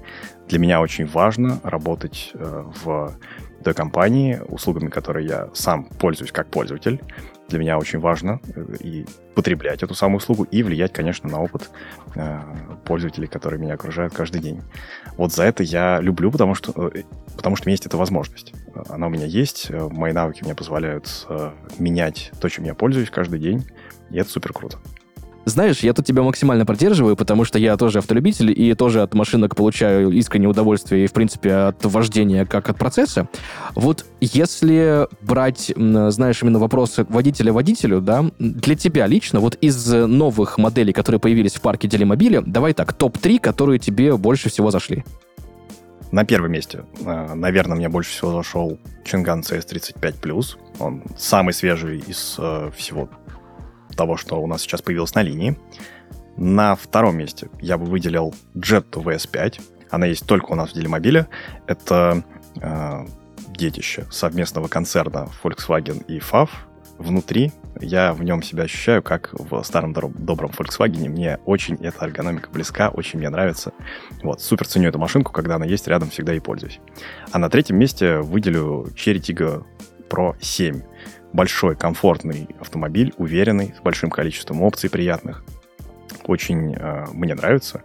Для 0.49 0.59
меня 0.59 0.81
очень 0.81 1.07
важно 1.07 1.61
работать 1.63 2.33
э, 2.35 2.65
в 2.83 3.15
той 3.63 3.75
компании, 3.75 4.41
услугами 4.49 4.89
которой 4.89 5.27
я 5.27 5.51
сам 5.55 5.85
пользуюсь 5.85 6.33
как 6.33 6.49
пользователь, 6.49 7.01
для 7.51 7.59
меня 7.59 7.79
очень 7.79 7.99
важно 7.99 8.41
э, 8.55 8.77
и 8.81 9.07
потреблять 9.35 9.83
эту 9.83 9.95
самую 9.95 10.19
услугу, 10.19 10.45
и 10.45 10.63
влиять, 10.63 10.93
конечно, 10.93 11.29
на 11.29 11.41
опыт 11.41 11.71
э, 12.15 12.41
пользователей, 12.85 13.27
которые 13.27 13.61
меня 13.61 13.75
окружают 13.75 14.15
каждый 14.15 14.41
день. 14.41 14.63
Вот 15.17 15.33
за 15.33 15.45
это 15.45 15.63
я 15.63 16.01
люблю, 16.01 16.31
потому 16.31 16.55
что, 16.55 16.91
э, 16.95 17.03
потому 17.37 17.57
что 17.57 17.69
есть 17.69 17.87
эта 17.87 17.97
возможность. 17.97 18.55
Она 18.89 19.09
у 19.09 19.11
меня 19.11 19.27
есть, 19.27 19.67
э, 19.69 19.89
мои 19.91 20.13
навыки 20.13 20.43
мне 20.45 20.55
позволяют 20.55 21.27
э, 21.29 21.51
менять 21.79 22.31
то, 22.41 22.49
чем 22.49 22.65
я 22.65 22.75
пользуюсь 22.75 23.11
каждый 23.11 23.41
день, 23.41 23.67
и 24.11 24.19
это 24.19 24.31
супер 24.31 24.53
круто. 24.53 24.79
Знаешь, 25.51 25.81
я 25.81 25.93
тут 25.93 26.07
тебя 26.07 26.23
максимально 26.23 26.65
поддерживаю, 26.65 27.17
потому 27.17 27.45
что 27.45 27.59
я 27.59 27.77
тоже 27.77 27.99
автолюбитель 27.99 28.51
и 28.51 28.75
тоже 28.75 29.03
от 29.03 29.15
машинок 29.15 29.57
получаю 29.57 30.11
искреннее 30.11 30.49
удовольствие 30.49 31.05
и, 31.05 31.07
в 31.09 31.13
принципе, 31.13 31.53
от 31.53 31.85
вождения 31.85 32.47
как 32.47 32.71
от 32.71 32.79
процесса. 32.79 33.29
Вот 33.75 34.07
если 34.21 35.09
брать, 35.23 35.73
знаешь, 35.77 36.43
именно 36.43 36.59
вопросы 36.59 37.05
водителя 37.09 37.53
водителю, 37.53 38.01
да, 38.01 38.27
для 38.39 38.77
тебя 38.77 39.07
лично, 39.07 39.41
вот 39.41 39.57
из 39.57 39.87
новых 39.93 40.57
моделей, 40.59 40.93
которые 40.93 41.21
появились 41.21 41.55
в 41.55 41.61
парке 41.61 41.89
Делимобиля, 41.89 42.43
давай 42.43 42.73
так, 42.73 42.93
топ-3, 42.93 43.41
которые 43.41 43.79
тебе 43.79 44.17
больше 44.17 44.51
всего 44.51 44.71
зашли. 44.71 45.05
На 46.13 46.25
первом 46.25 46.53
месте, 46.53 46.85
э, 47.05 47.35
наверное, 47.35 47.77
мне 47.77 47.89
больше 47.89 48.11
всего 48.11 48.33
зашел 48.33 48.79
Чинган 49.05 49.41
CS35+. 49.41 50.57
Он 50.81 51.05
самый 51.17 51.55
свежий 51.55 51.99
из 51.99 52.37
э, 52.39 52.71
всего 52.77 53.09
того, 54.01 54.17
что 54.17 54.41
у 54.41 54.47
нас 54.47 54.63
сейчас 54.63 54.81
появилось 54.81 55.15
на 55.15 55.21
линии. 55.21 55.59
На 56.39 56.75
втором 56.75 57.19
месте 57.19 57.51
я 57.61 57.77
бы 57.77 57.85
выделил 57.85 58.35
Jetto 58.55 59.05
VS5. 59.05 59.61
Она 59.91 60.07
есть 60.07 60.25
только 60.27 60.53
у 60.53 60.55
нас 60.55 60.71
в 60.71 60.75
Делимобиле. 60.75 61.27
Это 61.67 62.25
э, 62.63 63.07
детище 63.49 64.07
совместного 64.11 64.69
концерна 64.69 65.29
Volkswagen 65.45 66.03
и 66.07 66.19
FAV. 66.19 66.49
Внутри 66.97 67.53
я 67.79 68.15
в 68.15 68.23
нем 68.23 68.43
себя 68.43 68.63
ощущаю, 68.63 69.03
как 69.03 69.35
в 69.35 69.63
старом 69.65 69.93
добром 69.93 70.51
Volkswagen. 70.51 71.11
Мне 71.11 71.39
очень 71.45 71.75
эта 71.75 72.07
эргономика 72.07 72.49
близка, 72.51 72.89
очень 72.89 73.19
мне 73.19 73.29
нравится. 73.29 73.75
Вот, 74.23 74.41
супер 74.41 74.67
ценю 74.67 74.89
эту 74.89 74.99
машинку, 74.99 75.31
когда 75.31 75.57
она 75.57 75.67
есть 75.67 75.87
рядом, 75.89 76.09
всегда 76.09 76.33
и 76.33 76.41
пользуюсь. 76.41 76.81
А 77.33 77.39
на 77.39 77.51
третьем 77.51 77.77
месте 77.77 78.17
выделю 78.17 78.87
Cherry 78.95 79.21
Tiggo 79.21 79.67
Pro 80.09 80.37
7 80.41 80.81
большой, 81.33 81.77
комфортный 81.77 82.49
автомобиль, 82.61 83.13
уверенный, 83.17 83.75
с 83.77 83.81
большим 83.81 84.11
количеством 84.11 84.63
опций 84.63 84.91
приятных. 84.91 85.45
Очень 86.27 86.75
э, 86.75 87.07
мне 87.13 87.35
нравится. 87.35 87.83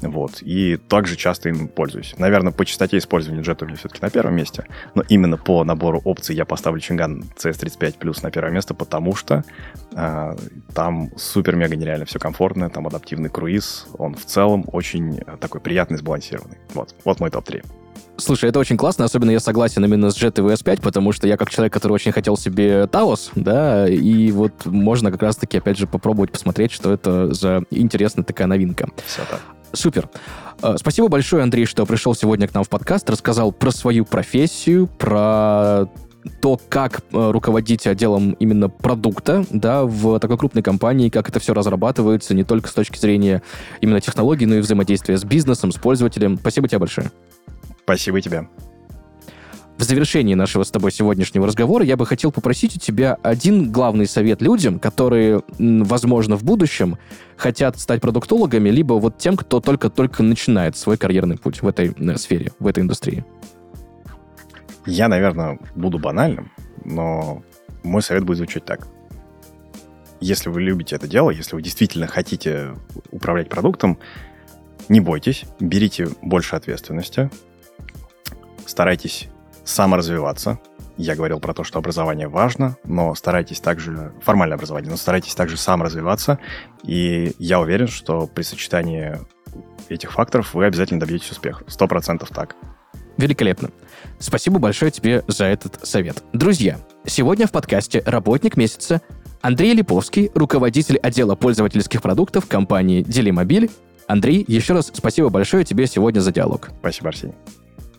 Вот. 0.00 0.42
И 0.42 0.76
также 0.76 1.16
часто 1.16 1.48
им 1.48 1.68
пользуюсь. 1.68 2.14
Наверное, 2.18 2.52
по 2.52 2.64
частоте 2.64 2.98
использования 2.98 3.42
джета 3.42 3.64
у 3.64 3.68
меня 3.68 3.76
все-таки 3.76 4.00
на 4.02 4.10
первом 4.10 4.34
месте. 4.34 4.66
Но 4.94 5.02
именно 5.08 5.36
по 5.36 5.62
набору 5.64 6.00
опций 6.04 6.34
я 6.34 6.44
поставлю 6.44 6.80
Чинган 6.80 7.24
CS35 7.36 7.98
Plus 7.98 8.22
на 8.22 8.30
первое 8.30 8.52
место, 8.52 8.74
потому 8.74 9.14
что 9.14 9.44
э, 9.92 10.36
там 10.74 11.10
супер-мега 11.16 11.76
нереально 11.76 12.04
все 12.04 12.18
комфортно, 12.18 12.70
там 12.70 12.86
адаптивный 12.86 13.30
круиз. 13.30 13.86
Он 13.98 14.14
в 14.14 14.24
целом 14.24 14.64
очень 14.72 15.18
э, 15.18 15.36
такой 15.40 15.60
приятный, 15.60 15.98
сбалансированный. 15.98 16.58
Вот, 16.74 16.94
вот 17.04 17.20
мой 17.20 17.30
топ-3. 17.30 17.64
Слушай, 18.16 18.50
это 18.50 18.60
очень 18.60 18.76
классно, 18.76 19.04
особенно 19.04 19.30
я 19.30 19.40
согласен 19.40 19.84
именно 19.84 20.10
с 20.10 20.16
Jet 20.16 20.34
VS5, 20.34 20.82
потому 20.82 21.12
что 21.12 21.26
я 21.26 21.36
как 21.36 21.50
человек, 21.50 21.72
который 21.72 21.94
очень 21.94 22.12
хотел 22.12 22.36
себе 22.36 22.86
Таос, 22.86 23.32
да, 23.34 23.88
и 23.88 24.30
вот 24.30 24.66
можно 24.66 25.10
как 25.10 25.22
раз-таки, 25.22 25.58
опять 25.58 25.78
же, 25.78 25.86
попробовать 25.86 26.30
посмотреть, 26.30 26.70
что 26.70 26.92
это 26.92 27.34
за 27.34 27.64
интересная 27.70 28.24
такая 28.24 28.46
новинка. 28.46 28.88
Все 29.04 29.22
так. 29.28 29.40
Супер. 29.72 30.08
Э, 30.62 30.76
спасибо 30.78 31.08
большое, 31.08 31.42
Андрей, 31.42 31.66
что 31.66 31.84
пришел 31.86 32.14
сегодня 32.14 32.46
к 32.46 32.54
нам 32.54 32.62
в 32.62 32.68
подкаст, 32.68 33.10
рассказал 33.10 33.50
про 33.50 33.72
свою 33.72 34.04
профессию, 34.04 34.86
про 34.86 35.88
то, 36.40 36.58
как 36.68 37.00
э, 37.12 37.30
руководить 37.32 37.86
отделом 37.86 38.32
именно 38.34 38.68
продукта, 38.68 39.44
да, 39.50 39.84
в 39.84 40.18
такой 40.20 40.38
крупной 40.38 40.62
компании, 40.62 41.08
как 41.08 41.28
это 41.28 41.40
все 41.40 41.52
разрабатывается, 41.52 42.34
не 42.34 42.44
только 42.44 42.68
с 42.68 42.72
точки 42.72 42.98
зрения 42.98 43.42
именно 43.80 44.00
технологий, 44.00 44.46
но 44.46 44.54
и 44.54 44.60
взаимодействия 44.60 45.18
с 45.18 45.24
бизнесом, 45.24 45.72
с 45.72 45.76
пользователем. 45.76 46.38
Спасибо 46.38 46.68
тебе 46.68 46.78
большое. 46.78 47.10
Спасибо 47.84 48.20
тебе. 48.20 48.48
В 49.76 49.82
завершении 49.82 50.34
нашего 50.34 50.62
с 50.62 50.70
тобой 50.70 50.92
сегодняшнего 50.92 51.46
разговора 51.46 51.84
я 51.84 51.96
бы 51.96 52.06
хотел 52.06 52.30
попросить 52.30 52.76
у 52.76 52.78
тебя 52.78 53.18
один 53.22 53.72
главный 53.72 54.06
совет 54.06 54.40
людям, 54.40 54.78
которые, 54.78 55.42
возможно, 55.58 56.36
в 56.36 56.44
будущем 56.44 56.96
хотят 57.36 57.78
стать 57.78 58.00
продуктологами, 58.00 58.70
либо 58.70 58.94
вот 58.94 59.18
тем, 59.18 59.36
кто 59.36 59.60
только-только 59.60 60.22
начинает 60.22 60.76
свой 60.76 60.96
карьерный 60.96 61.36
путь 61.36 61.60
в 61.60 61.66
этой 61.68 61.92
э, 61.92 62.16
сфере, 62.16 62.52
в 62.60 62.66
этой 62.68 62.84
индустрии. 62.84 63.24
Я, 64.86 65.08
наверное, 65.08 65.58
буду 65.74 65.98
банальным, 65.98 66.52
но 66.84 67.42
мой 67.82 68.00
совет 68.00 68.24
будет 68.24 68.38
звучать 68.38 68.64
так. 68.64 68.86
Если 70.20 70.48
вы 70.50 70.62
любите 70.62 70.94
это 70.94 71.08
дело, 71.08 71.30
если 71.30 71.56
вы 71.56 71.62
действительно 71.62 72.06
хотите 72.06 72.74
управлять 73.10 73.48
продуктом, 73.48 73.98
не 74.88 75.00
бойтесь, 75.00 75.44
берите 75.58 76.08
больше 76.22 76.54
ответственности, 76.54 77.30
старайтесь 78.66 79.28
саморазвиваться. 79.64 80.58
Я 80.96 81.16
говорил 81.16 81.40
про 81.40 81.54
то, 81.54 81.64
что 81.64 81.78
образование 81.78 82.28
важно, 82.28 82.76
но 82.84 83.14
старайтесь 83.14 83.60
также, 83.60 84.12
формальное 84.22 84.56
образование, 84.56 84.90
но 84.90 84.96
старайтесь 84.96 85.34
также 85.34 85.56
сам 85.56 85.82
развиваться. 85.82 86.38
И 86.84 87.34
я 87.38 87.60
уверен, 87.60 87.88
что 87.88 88.26
при 88.28 88.42
сочетании 88.42 89.18
этих 89.88 90.12
факторов 90.12 90.54
вы 90.54 90.66
обязательно 90.66 91.00
добьетесь 91.00 91.30
успеха. 91.30 91.64
Сто 91.66 91.88
процентов 91.88 92.28
так. 92.30 92.54
Великолепно. 93.16 93.70
Спасибо 94.18 94.58
большое 94.58 94.90
тебе 94.90 95.24
за 95.26 95.46
этот 95.46 95.86
совет. 95.86 96.22
Друзья, 96.32 96.78
сегодня 97.06 97.46
в 97.46 97.52
подкасте 97.52 98.02
«Работник 98.04 98.56
месяца» 98.56 99.00
Андрей 99.40 99.74
Липовский, 99.74 100.30
руководитель 100.34 100.96
отдела 100.98 101.34
пользовательских 101.34 102.02
продуктов 102.02 102.46
компании 102.46 103.02
Делимобиль. 103.02 103.70
Андрей, 104.06 104.44
еще 104.48 104.74
раз 104.74 104.90
спасибо 104.94 105.28
большое 105.28 105.64
тебе 105.64 105.86
сегодня 105.86 106.20
за 106.20 106.32
диалог. 106.32 106.70
Спасибо, 106.80 107.08
Арсений. 107.08 107.34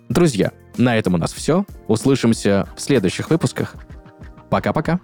Друзья, 0.10 0.52
на 0.78 0.98
этом 0.98 1.16
у 1.16 1.18
нас 1.18 1.34
все. 1.34 1.66
Услышимся 1.88 2.68
в 2.76 2.82
следующих 2.82 3.30
выпусках. 3.30 3.76
Пока-пока. 4.50 5.00